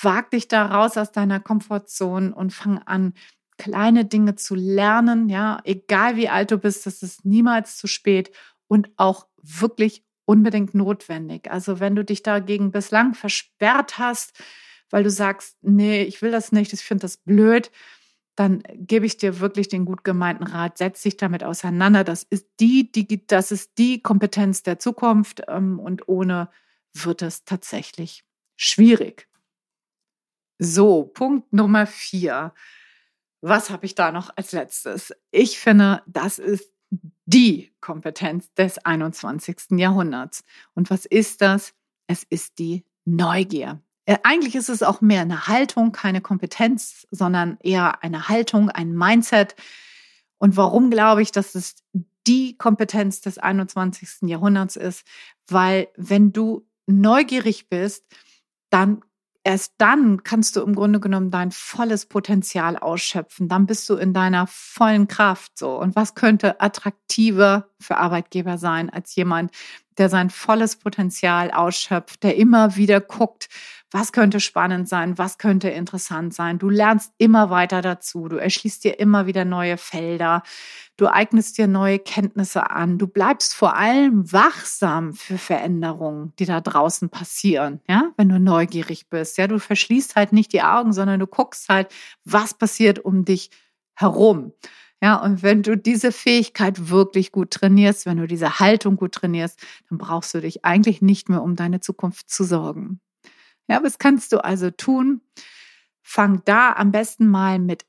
wag 0.02 0.30
dich 0.32 0.48
da 0.48 0.66
raus 0.66 0.98
aus 0.98 1.12
deiner 1.12 1.40
Komfortzone 1.40 2.36
und 2.36 2.54
fang 2.54 2.78
an, 2.80 3.14
kleine 3.58 4.06
Dinge 4.06 4.36
zu 4.36 4.56
lernen, 4.56 5.30
ja, 5.30 5.60
egal 5.64 6.16
wie 6.16 6.30
alt 6.30 6.52
du 6.52 6.58
bist, 6.58 6.86
das 6.86 7.04
ist 7.04 7.26
niemals 7.26 7.78
zu 7.78 7.88
spät 7.88 8.32
und 8.68 8.90
auch 8.98 9.28
wirklich 9.42 10.04
unbedingt 10.26 10.76
notwendig. 10.76 11.50
Also 11.50 11.80
wenn 11.80 11.96
du 11.96 12.04
dich 12.04 12.22
dagegen 12.22 12.72
bislang 12.72 13.14
versperrt 13.14 13.98
hast, 13.98 14.40
weil 14.90 15.04
du 15.04 15.10
sagst, 15.10 15.58
nee, 15.62 16.04
ich 16.04 16.22
will 16.22 16.32
das 16.32 16.52
nicht, 16.52 16.74
ich 16.74 16.82
finde 16.82 17.04
das 17.04 17.18
blöd, 17.18 17.72
dann 18.36 18.62
gebe 18.76 19.06
ich 19.06 19.18
dir 19.18 19.40
wirklich 19.40 19.68
den 19.68 19.86
gut 19.86 20.04
gemeinten 20.04 20.44
Rat, 20.44 20.78
setz 20.78 21.02
dich 21.02 21.18
damit 21.18 21.44
auseinander. 21.44 22.04
Das 22.04 22.24
ist 22.24 22.48
die, 22.60 22.92
die 22.92 23.26
das 23.26 23.52
ist 23.52 23.78
die 23.80 24.02
Kompetenz 24.02 24.62
der 24.62 24.78
Zukunft 24.78 25.42
ähm, 25.48 25.80
und 25.80 26.08
ohne 26.08 26.50
wird 26.94 27.24
es 27.24 27.46
tatsächlich 27.46 28.24
schwierig. 28.56 29.28
So, 30.60 31.04
Punkt 31.04 31.52
Nummer 31.52 31.88
vier. 31.88 32.54
Was 33.48 33.70
habe 33.70 33.86
ich 33.86 33.96
da 33.96 34.12
noch 34.12 34.30
als 34.36 34.52
letztes? 34.52 35.14
Ich 35.32 35.58
finde, 35.58 36.02
das 36.06 36.38
ist 36.38 36.74
die 37.26 37.74
Kompetenz 37.80 38.54
des 38.56 38.78
21. 38.80 39.72
Jahrhunderts. 39.72 40.44
Und 40.74 40.90
was 40.90 41.06
ist 41.06 41.42
das? 41.42 41.74
Es 42.08 42.24
ist 42.24 42.60
die 42.60 42.86
Neugier. 43.06 43.82
Äh, 44.06 44.18
eigentlich 44.24 44.56
ist 44.56 44.68
es 44.68 44.84
auch 44.84 45.00
mehr 45.00 45.22
eine 45.22 45.48
Haltung, 45.48 45.94
keine 45.94 46.20
Kompetenz, 46.20 47.08
sondern 47.10 47.58
eher 47.62 48.04
eine 48.04 48.28
Haltung, 48.28 48.70
ein 48.70 48.92
Mindset. 48.92 49.56
Und 50.38 50.58
warum 50.58 50.90
glaube 50.90 51.22
ich, 51.22 51.32
dass 51.32 51.56
es 51.56 51.76
die 52.28 52.58
Kompetenz 52.58 53.22
des 53.22 53.38
21. 53.38 54.30
Jahrhunderts 54.30 54.76
ist? 54.76 55.06
Weil 55.48 55.88
wenn 55.96 56.34
du 56.34 56.68
neugierig 56.86 57.70
bist, 57.70 58.06
dann 58.70 59.02
erst 59.48 59.76
dann 59.78 60.24
kannst 60.24 60.58
du 60.58 60.62
im 60.62 60.76
Grunde 60.76 61.00
genommen 61.00 61.32
dein 61.32 61.52
volles 61.52 62.06
Potenzial 62.06 62.76
ausschöpfen. 62.78 63.48
Dann 63.48 63.66
bist 63.66 63.88
du 63.88 63.96
in 63.96 64.12
deiner 64.14 64.46
vollen 64.46 65.08
Kraft 65.08 65.58
so. 65.58 65.80
Und 65.80 65.96
was 65.96 66.16
könnte 66.16 66.60
attraktiver 66.60 67.70
für 67.80 67.96
Arbeitgeber 67.96 68.58
sein 68.58 68.90
als 68.90 69.16
jemand, 69.16 69.52
der 69.98 70.10
sein 70.10 70.30
volles 70.30 70.76
Potenzial 70.76 71.52
ausschöpft, 71.52 72.24
der 72.24 72.36
immer 72.36 72.76
wieder 72.76 73.02
guckt, 73.02 73.50
was 73.92 74.12
könnte 74.12 74.40
spannend 74.40 74.90
sein, 74.90 75.18
was 75.18 75.38
könnte 75.38 75.70
interessant 75.70 76.34
sein. 76.34 76.60
Du 76.60 76.70
lernst 76.70 77.14
immer 77.18 77.50
weiter 77.50 77.82
dazu, 77.82 78.28
du 78.28 78.36
erschließt 78.36 78.84
dir 78.84 79.00
immer 79.00 79.28
wieder 79.28 79.46
neue 79.46 79.78
Felder, 79.78 80.44
du 80.98 81.08
eignest 81.08 81.58
dir 81.58 81.68
neue 81.68 82.00
Kenntnisse 82.00 82.70
an, 82.70 82.98
du 82.98 83.08
bleibst 83.08 83.56
vor 83.56 83.78
allem 83.78 84.32
wachsam 84.32 85.14
für 85.14 85.38
Veränderungen, 85.38 86.34
die 86.38 86.46
da 86.46 86.60
draußen 86.60 87.10
passieren, 87.10 87.80
ja, 87.88 88.12
wenn 88.18 88.30
du 88.30 88.40
neugierig 88.40 89.10
bist. 89.10 89.38
Ja, 89.38 89.48
du 89.48 89.60
verschließt 89.60 90.16
halt 90.16 90.34
nicht 90.34 90.52
die 90.52 90.64
Augen, 90.64 90.92
sondern 90.92 91.20
du 91.20 91.28
guckst 91.28 91.70
halt, 91.70 91.88
was 92.26 92.54
passiert 92.54 93.00
um 93.00 93.24
dich 93.24 93.52
herum. 93.94 94.52
Ja, 95.04 95.16
und 95.24 95.44
wenn 95.44 95.62
du 95.62 95.78
diese 95.78 96.12
Fähigkeit 96.12 96.90
wirklich 96.90 97.32
gut 97.32 97.52
trainierst, 97.52 98.06
wenn 98.08 98.18
du 98.18 98.26
diese 98.28 98.60
Haltung 98.60 98.96
gut 98.96 99.12
trainierst, 99.14 99.60
dann 99.90 100.00
brauchst 100.00 100.34
du 100.34 100.42
dich 100.42 100.66
eigentlich 100.66 101.02
nicht 101.02 101.30
mehr 101.30 101.44
um 101.44 101.56
deine 101.56 101.80
Zukunft 101.82 102.30
zu 102.30 102.44
sorgen. 102.44 103.00
Ja, 103.70 103.84
was 103.84 104.00
kannst 104.00 104.34
du 104.34 104.44
also 104.44 104.72
tun? 104.72 105.22
Fang 106.04 106.42
da 106.46 106.74
am 106.74 106.92
besten 106.92 107.28
mal 107.28 107.60
mit 107.60 107.86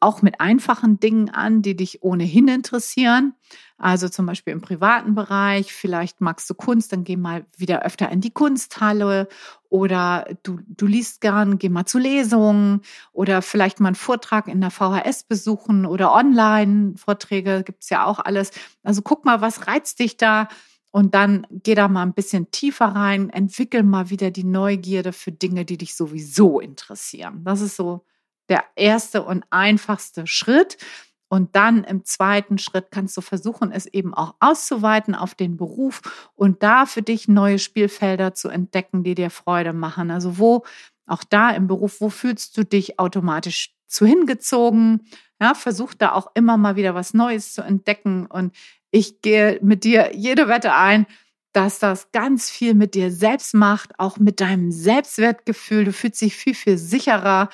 auch 0.00 0.22
mit 0.22 0.40
einfachen 0.40 1.00
Dingen 1.00 1.30
an, 1.30 1.62
die 1.62 1.76
dich 1.76 2.02
ohnehin 2.02 2.48
interessieren. 2.48 3.34
Also 3.76 4.08
zum 4.08 4.26
Beispiel 4.26 4.52
im 4.52 4.60
privaten 4.60 5.14
Bereich. 5.14 5.72
Vielleicht 5.72 6.20
magst 6.20 6.48
du 6.48 6.54
Kunst, 6.54 6.92
dann 6.92 7.04
geh 7.04 7.16
mal 7.16 7.44
wieder 7.56 7.82
öfter 7.82 8.08
in 8.10 8.20
die 8.20 8.30
Kunsthalle 8.30 9.28
oder 9.68 10.26
du, 10.42 10.60
du 10.66 10.86
liest 10.86 11.20
gern, 11.20 11.58
geh 11.58 11.68
mal 11.68 11.84
zu 11.84 11.98
Lesungen 11.98 12.82
oder 13.12 13.42
vielleicht 13.42 13.80
mal 13.80 13.88
einen 13.88 13.96
Vortrag 13.96 14.48
in 14.48 14.60
der 14.60 14.70
VHS 14.70 15.24
besuchen 15.24 15.86
oder 15.86 16.12
Online-Vorträge 16.12 17.64
gibt's 17.64 17.90
ja 17.90 18.04
auch 18.04 18.20
alles. 18.20 18.52
Also 18.82 19.02
guck 19.02 19.24
mal, 19.24 19.40
was 19.40 19.66
reizt 19.66 19.98
dich 19.98 20.16
da? 20.16 20.48
Und 20.92 21.16
dann 21.16 21.44
geh 21.50 21.74
da 21.74 21.88
mal 21.88 22.02
ein 22.02 22.14
bisschen 22.14 22.52
tiefer 22.52 22.86
rein, 22.86 23.28
entwickel 23.30 23.82
mal 23.82 24.10
wieder 24.10 24.30
die 24.30 24.44
Neugierde 24.44 25.12
für 25.12 25.32
Dinge, 25.32 25.64
die 25.64 25.76
dich 25.76 25.96
sowieso 25.96 26.60
interessieren. 26.60 27.42
Das 27.42 27.60
ist 27.60 27.74
so 27.74 28.04
der 28.48 28.64
erste 28.76 29.22
und 29.22 29.44
einfachste 29.50 30.26
Schritt. 30.26 30.76
Und 31.28 31.56
dann 31.56 31.82
im 31.84 32.04
zweiten 32.04 32.58
Schritt 32.58 32.90
kannst 32.90 33.16
du 33.16 33.20
versuchen, 33.20 33.72
es 33.72 33.86
eben 33.86 34.14
auch 34.14 34.34
auszuweiten 34.40 35.14
auf 35.14 35.34
den 35.34 35.56
Beruf 35.56 36.00
und 36.34 36.62
da 36.62 36.86
für 36.86 37.02
dich 37.02 37.26
neue 37.26 37.58
Spielfelder 37.58 38.34
zu 38.34 38.48
entdecken, 38.48 39.02
die 39.02 39.14
dir 39.14 39.30
Freude 39.30 39.72
machen. 39.72 40.10
Also 40.10 40.38
wo 40.38 40.64
auch 41.06 41.24
da 41.24 41.50
im 41.50 41.66
Beruf, 41.66 42.00
wo 42.00 42.08
fühlst 42.08 42.56
du 42.56 42.64
dich 42.64 42.98
automatisch 42.98 43.74
zu 43.86 44.06
hingezogen? 44.06 45.06
Ja, 45.40 45.54
versuch 45.54 45.94
da 45.94 46.12
auch 46.12 46.30
immer 46.34 46.56
mal 46.56 46.76
wieder 46.76 46.94
was 46.94 47.14
Neues 47.14 47.52
zu 47.52 47.62
entdecken. 47.62 48.26
Und 48.26 48.54
ich 48.90 49.20
gehe 49.20 49.58
mit 49.62 49.84
dir 49.84 50.12
jede 50.14 50.46
Wette 50.48 50.74
ein, 50.74 51.06
dass 51.52 51.78
das 51.78 52.10
ganz 52.12 52.50
viel 52.50 52.74
mit 52.74 52.94
dir 52.94 53.10
selbst 53.10 53.54
macht, 53.54 53.98
auch 53.98 54.18
mit 54.18 54.40
deinem 54.40 54.72
Selbstwertgefühl. 54.72 55.84
Du 55.84 55.92
fühlst 55.92 56.20
dich 56.20 56.36
viel, 56.36 56.54
viel 56.54 56.78
sicherer 56.78 57.48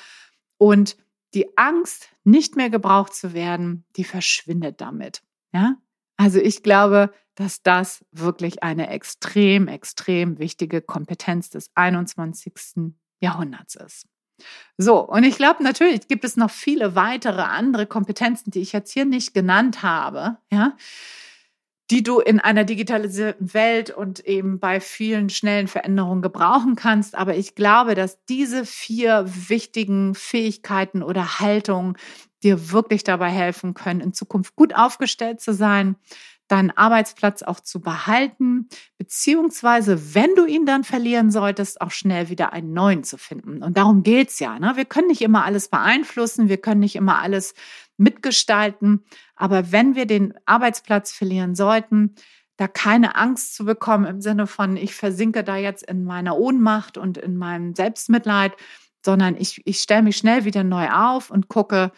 und 0.61 0.95
die 1.33 1.57
Angst, 1.57 2.09
nicht 2.23 2.55
mehr 2.55 2.69
gebraucht 2.69 3.15
zu 3.15 3.33
werden, 3.33 3.83
die 3.95 4.03
verschwindet 4.03 4.79
damit. 4.79 5.23
Ja? 5.53 5.77
Also 6.17 6.37
ich 6.37 6.61
glaube, 6.61 7.11
dass 7.33 7.63
das 7.63 8.05
wirklich 8.11 8.61
eine 8.61 8.87
extrem, 8.89 9.67
extrem 9.67 10.37
wichtige 10.37 10.83
Kompetenz 10.83 11.49
des 11.49 11.71
21. 11.73 12.93
Jahrhunderts 13.21 13.73
ist. 13.73 14.05
So, 14.77 14.99
und 14.99 15.23
ich 15.23 15.35
glaube, 15.35 15.63
natürlich 15.63 16.07
gibt 16.07 16.23
es 16.23 16.37
noch 16.37 16.51
viele 16.51 16.93
weitere 16.93 17.41
andere 17.41 17.87
Kompetenzen, 17.87 18.51
die 18.51 18.61
ich 18.61 18.71
jetzt 18.71 18.91
hier 18.91 19.05
nicht 19.05 19.33
genannt 19.33 19.81
habe, 19.81 20.37
ja, 20.51 20.77
die 21.91 22.03
du 22.03 22.19
in 22.19 22.39
einer 22.39 22.63
digitalisierten 22.63 23.53
Welt 23.53 23.89
und 23.91 24.21
eben 24.21 24.59
bei 24.59 24.79
vielen 24.79 25.29
schnellen 25.29 25.67
Veränderungen 25.67 26.21
gebrauchen 26.21 26.75
kannst. 26.75 27.15
Aber 27.15 27.35
ich 27.35 27.53
glaube, 27.53 27.95
dass 27.95 28.23
diese 28.25 28.65
vier 28.65 29.25
wichtigen 29.27 30.15
Fähigkeiten 30.15 31.03
oder 31.03 31.39
Haltungen 31.39 31.97
dir 32.43 32.71
wirklich 32.71 33.03
dabei 33.03 33.29
helfen 33.29 33.73
können, 33.73 33.99
in 33.99 34.13
Zukunft 34.13 34.55
gut 34.55 34.73
aufgestellt 34.73 35.41
zu 35.41 35.53
sein, 35.53 35.97
deinen 36.47 36.71
Arbeitsplatz 36.71 37.43
auch 37.43 37.59
zu 37.59 37.81
behalten, 37.81 38.67
beziehungsweise, 38.97 40.15
wenn 40.15 40.35
du 40.35 40.45
ihn 40.45 40.65
dann 40.65 40.83
verlieren 40.83 41.29
solltest, 41.29 41.79
auch 41.81 41.91
schnell 41.91 42.29
wieder 42.29 42.51
einen 42.51 42.73
neuen 42.73 43.03
zu 43.03 43.17
finden. 43.17 43.63
Und 43.63 43.77
darum 43.77 44.03
geht's 44.03 44.39
ja. 44.39 44.59
Ne? 44.59 44.73
Wir 44.75 44.85
können 44.85 45.07
nicht 45.07 45.21
immer 45.21 45.45
alles 45.45 45.69
beeinflussen, 45.69 46.49
wir 46.49 46.57
können 46.57 46.81
nicht 46.81 46.95
immer 46.95 47.21
alles 47.21 47.53
mitgestalten. 48.01 49.03
Aber 49.35 49.71
wenn 49.71 49.95
wir 49.95 50.05
den 50.05 50.33
Arbeitsplatz 50.45 51.11
verlieren 51.11 51.55
sollten, 51.55 52.15
da 52.57 52.67
keine 52.67 53.15
Angst 53.15 53.55
zu 53.55 53.65
bekommen 53.65 54.05
im 54.05 54.21
Sinne 54.21 54.47
von, 54.47 54.75
ich 54.75 54.93
versinke 54.93 55.43
da 55.43 55.55
jetzt 55.55 55.83
in 55.83 56.03
meiner 56.03 56.37
Ohnmacht 56.37 56.97
und 56.97 57.17
in 57.17 57.37
meinem 57.37 57.73
Selbstmitleid, 57.75 58.53
sondern 59.03 59.35
ich, 59.37 59.61
ich 59.65 59.79
stelle 59.79 60.03
mich 60.03 60.17
schnell 60.17 60.45
wieder 60.45 60.63
neu 60.63 60.89
auf 60.89 61.31
und 61.31 61.47
gucke, 61.47 61.91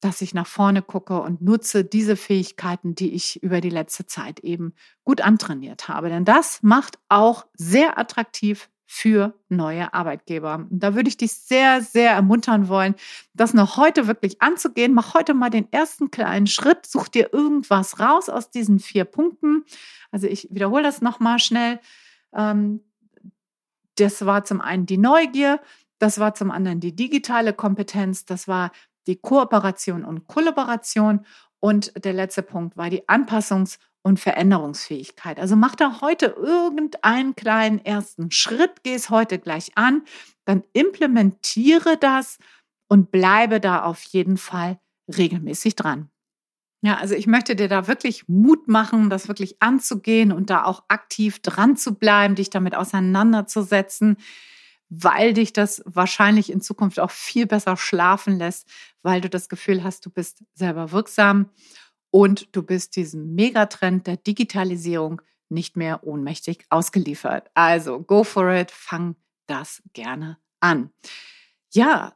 dass 0.00 0.22
ich 0.22 0.32
nach 0.32 0.46
vorne 0.46 0.82
gucke 0.82 1.20
und 1.20 1.42
nutze 1.42 1.84
diese 1.84 2.16
Fähigkeiten, 2.16 2.94
die 2.94 3.12
ich 3.14 3.42
über 3.42 3.60
die 3.60 3.70
letzte 3.70 4.06
Zeit 4.06 4.40
eben 4.40 4.74
gut 5.04 5.20
antrainiert 5.20 5.88
habe. 5.88 6.08
Denn 6.08 6.24
das 6.24 6.62
macht 6.62 6.98
auch 7.08 7.46
sehr 7.54 7.98
attraktiv 7.98 8.70
für 8.90 9.34
neue 9.50 9.92
Arbeitgeber. 9.92 10.66
Da 10.70 10.94
würde 10.94 11.10
ich 11.10 11.18
dich 11.18 11.34
sehr, 11.34 11.82
sehr 11.82 12.12
ermuntern 12.12 12.68
wollen, 12.68 12.94
das 13.34 13.52
noch 13.52 13.76
heute 13.76 14.06
wirklich 14.06 14.40
anzugehen. 14.40 14.94
Mach 14.94 15.12
heute 15.12 15.34
mal 15.34 15.50
den 15.50 15.70
ersten 15.70 16.10
kleinen 16.10 16.46
Schritt. 16.46 16.86
Such 16.86 17.08
dir 17.08 17.34
irgendwas 17.34 18.00
raus 18.00 18.30
aus 18.30 18.50
diesen 18.50 18.78
vier 18.78 19.04
Punkten. 19.04 19.64
Also 20.10 20.26
ich 20.26 20.48
wiederhole 20.50 20.82
das 20.82 21.02
nochmal 21.02 21.38
schnell. 21.38 21.80
Ähm, 22.34 22.80
das 23.96 24.24
war 24.24 24.44
zum 24.44 24.62
einen 24.62 24.86
die 24.86 24.96
Neugier, 24.96 25.60
das 25.98 26.18
war 26.18 26.32
zum 26.32 26.50
anderen 26.50 26.80
die 26.80 26.96
digitale 26.96 27.52
Kompetenz, 27.52 28.24
das 28.24 28.48
war 28.48 28.72
die 29.06 29.16
Kooperation 29.16 30.02
und 30.02 30.26
Kollaboration 30.28 31.26
und 31.60 31.92
der 32.02 32.14
letzte 32.14 32.42
Punkt 32.42 32.78
war 32.78 32.88
die 32.88 33.06
Anpassungs- 33.06 33.78
und 34.02 34.20
Veränderungsfähigkeit. 34.20 35.38
Also 35.38 35.56
mach 35.56 35.74
da 35.74 36.00
heute 36.00 36.26
irgendeinen 36.26 37.34
kleinen 37.34 37.84
ersten 37.84 38.30
Schritt, 38.30 38.82
geh 38.82 38.94
es 38.94 39.10
heute 39.10 39.38
gleich 39.38 39.76
an, 39.76 40.02
dann 40.44 40.64
implementiere 40.72 41.96
das 41.98 42.38
und 42.88 43.10
bleibe 43.10 43.60
da 43.60 43.82
auf 43.82 44.02
jeden 44.02 44.36
Fall 44.36 44.78
regelmäßig 45.14 45.76
dran. 45.76 46.10
Ja, 46.80 46.96
also 46.96 47.14
ich 47.14 47.26
möchte 47.26 47.56
dir 47.56 47.68
da 47.68 47.88
wirklich 47.88 48.28
Mut 48.28 48.68
machen, 48.68 49.10
das 49.10 49.26
wirklich 49.26 49.60
anzugehen 49.60 50.30
und 50.30 50.48
da 50.48 50.64
auch 50.64 50.84
aktiv 50.88 51.40
dran 51.40 51.76
zu 51.76 51.96
bleiben, 51.96 52.36
dich 52.36 52.50
damit 52.50 52.76
auseinanderzusetzen, 52.76 54.16
weil 54.88 55.34
dich 55.34 55.52
das 55.52 55.82
wahrscheinlich 55.86 56.50
in 56.50 56.60
Zukunft 56.60 57.00
auch 57.00 57.10
viel 57.10 57.46
besser 57.46 57.76
schlafen 57.76 58.38
lässt, 58.38 58.68
weil 59.02 59.20
du 59.20 59.28
das 59.28 59.48
Gefühl 59.48 59.82
hast, 59.82 60.06
du 60.06 60.10
bist 60.10 60.44
selber 60.54 60.92
wirksam 60.92 61.50
und 62.10 62.48
du 62.52 62.62
bist 62.62 62.96
diesem 62.96 63.34
Megatrend 63.34 64.06
der 64.06 64.16
Digitalisierung 64.16 65.22
nicht 65.48 65.76
mehr 65.76 66.04
ohnmächtig 66.04 66.64
ausgeliefert. 66.70 67.50
Also 67.54 68.00
go 68.00 68.24
for 68.24 68.52
it, 68.52 68.70
fang 68.70 69.16
das 69.46 69.82
gerne 69.92 70.38
an. 70.60 70.90
Ja, 71.72 72.14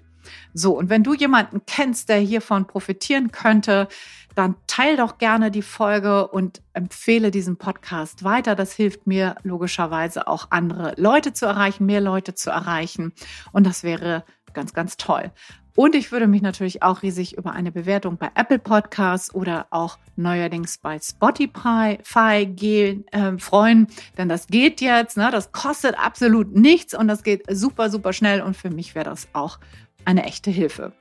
So, 0.53 0.77
und 0.77 0.89
wenn 0.89 1.03
du 1.03 1.13
jemanden 1.13 1.61
kennst, 1.65 2.09
der 2.09 2.17
hiervon 2.17 2.67
profitieren 2.67 3.31
könnte, 3.31 3.87
dann 4.35 4.55
teil 4.67 4.97
doch 4.97 5.17
gerne 5.17 5.51
die 5.51 5.61
Folge 5.61 6.27
und 6.27 6.61
empfehle 6.73 7.31
diesen 7.31 7.57
Podcast 7.57 8.23
weiter. 8.23 8.55
Das 8.55 8.73
hilft 8.73 9.07
mir 9.07 9.35
logischerweise 9.43 10.27
auch 10.27 10.47
andere 10.51 10.93
Leute 10.97 11.33
zu 11.33 11.45
erreichen, 11.45 11.85
mehr 11.85 12.01
Leute 12.01 12.33
zu 12.33 12.49
erreichen. 12.49 13.13
Und 13.51 13.67
das 13.67 13.83
wäre 13.83 14.23
ganz, 14.53 14.73
ganz 14.73 14.97
toll. 14.97 15.31
Und 15.75 15.95
ich 15.95 16.11
würde 16.11 16.27
mich 16.27 16.41
natürlich 16.41 16.83
auch 16.83 17.01
riesig 17.01 17.37
über 17.37 17.53
eine 17.53 17.71
Bewertung 17.71 18.17
bei 18.17 18.29
Apple 18.35 18.59
Podcasts 18.59 19.33
oder 19.33 19.67
auch 19.69 19.97
neuerdings 20.17 20.77
bei 20.77 20.99
Spotify 20.99 22.45
gehen, 22.45 23.07
äh, 23.07 23.37
freuen, 23.37 23.87
denn 24.17 24.27
das 24.27 24.47
geht 24.47 24.81
jetzt, 24.81 25.15
ne? 25.15 25.29
das 25.31 25.53
kostet 25.53 25.97
absolut 25.97 26.53
nichts 26.53 26.93
und 26.93 27.07
das 27.07 27.23
geht 27.23 27.43
super, 27.49 27.89
super 27.89 28.11
schnell 28.11 28.41
und 28.41 28.57
für 28.57 28.69
mich 28.69 28.95
wäre 28.95 29.05
das 29.05 29.29
auch 29.31 29.59
eine 30.05 30.23
echte 30.23 30.51
Hilfe. 30.51 30.93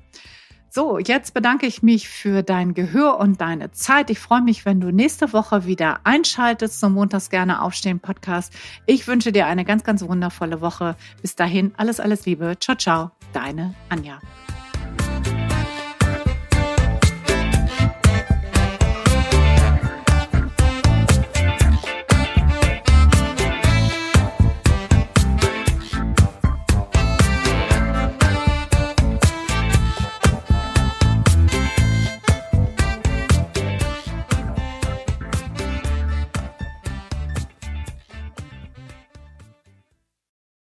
So, 0.73 0.99
jetzt 0.99 1.35
bedanke 1.35 1.67
ich 1.67 1.83
mich 1.83 2.09
für 2.09 2.45
dein 2.45 2.75
Gehör 2.75 3.19
und 3.19 3.41
deine 3.41 3.73
Zeit. 3.73 4.09
Ich 4.09 4.21
freue 4.21 4.41
mich, 4.41 4.65
wenn 4.65 4.81
du 4.81 4.93
nächste 4.93 5.33
Woche 5.33 5.67
wieder 5.67 5.99
einschaltest 6.05 6.79
zum 6.79 6.93
Montags 6.93 7.29
gerne 7.29 7.61
aufstehen 7.61 7.99
Podcast. 7.99 8.53
Ich 8.87 9.09
wünsche 9.09 9.33
dir 9.33 9.47
eine 9.47 9.65
ganz, 9.65 9.83
ganz 9.83 10.03
wundervolle 10.03 10.61
Woche. 10.61 10.95
Bis 11.23 11.35
dahin, 11.35 11.73
alles, 11.77 11.99
alles 11.99 12.25
Liebe. 12.25 12.57
Ciao, 12.61 12.77
ciao. 12.77 13.11
Deine 13.33 13.75
Anja. 13.89 14.21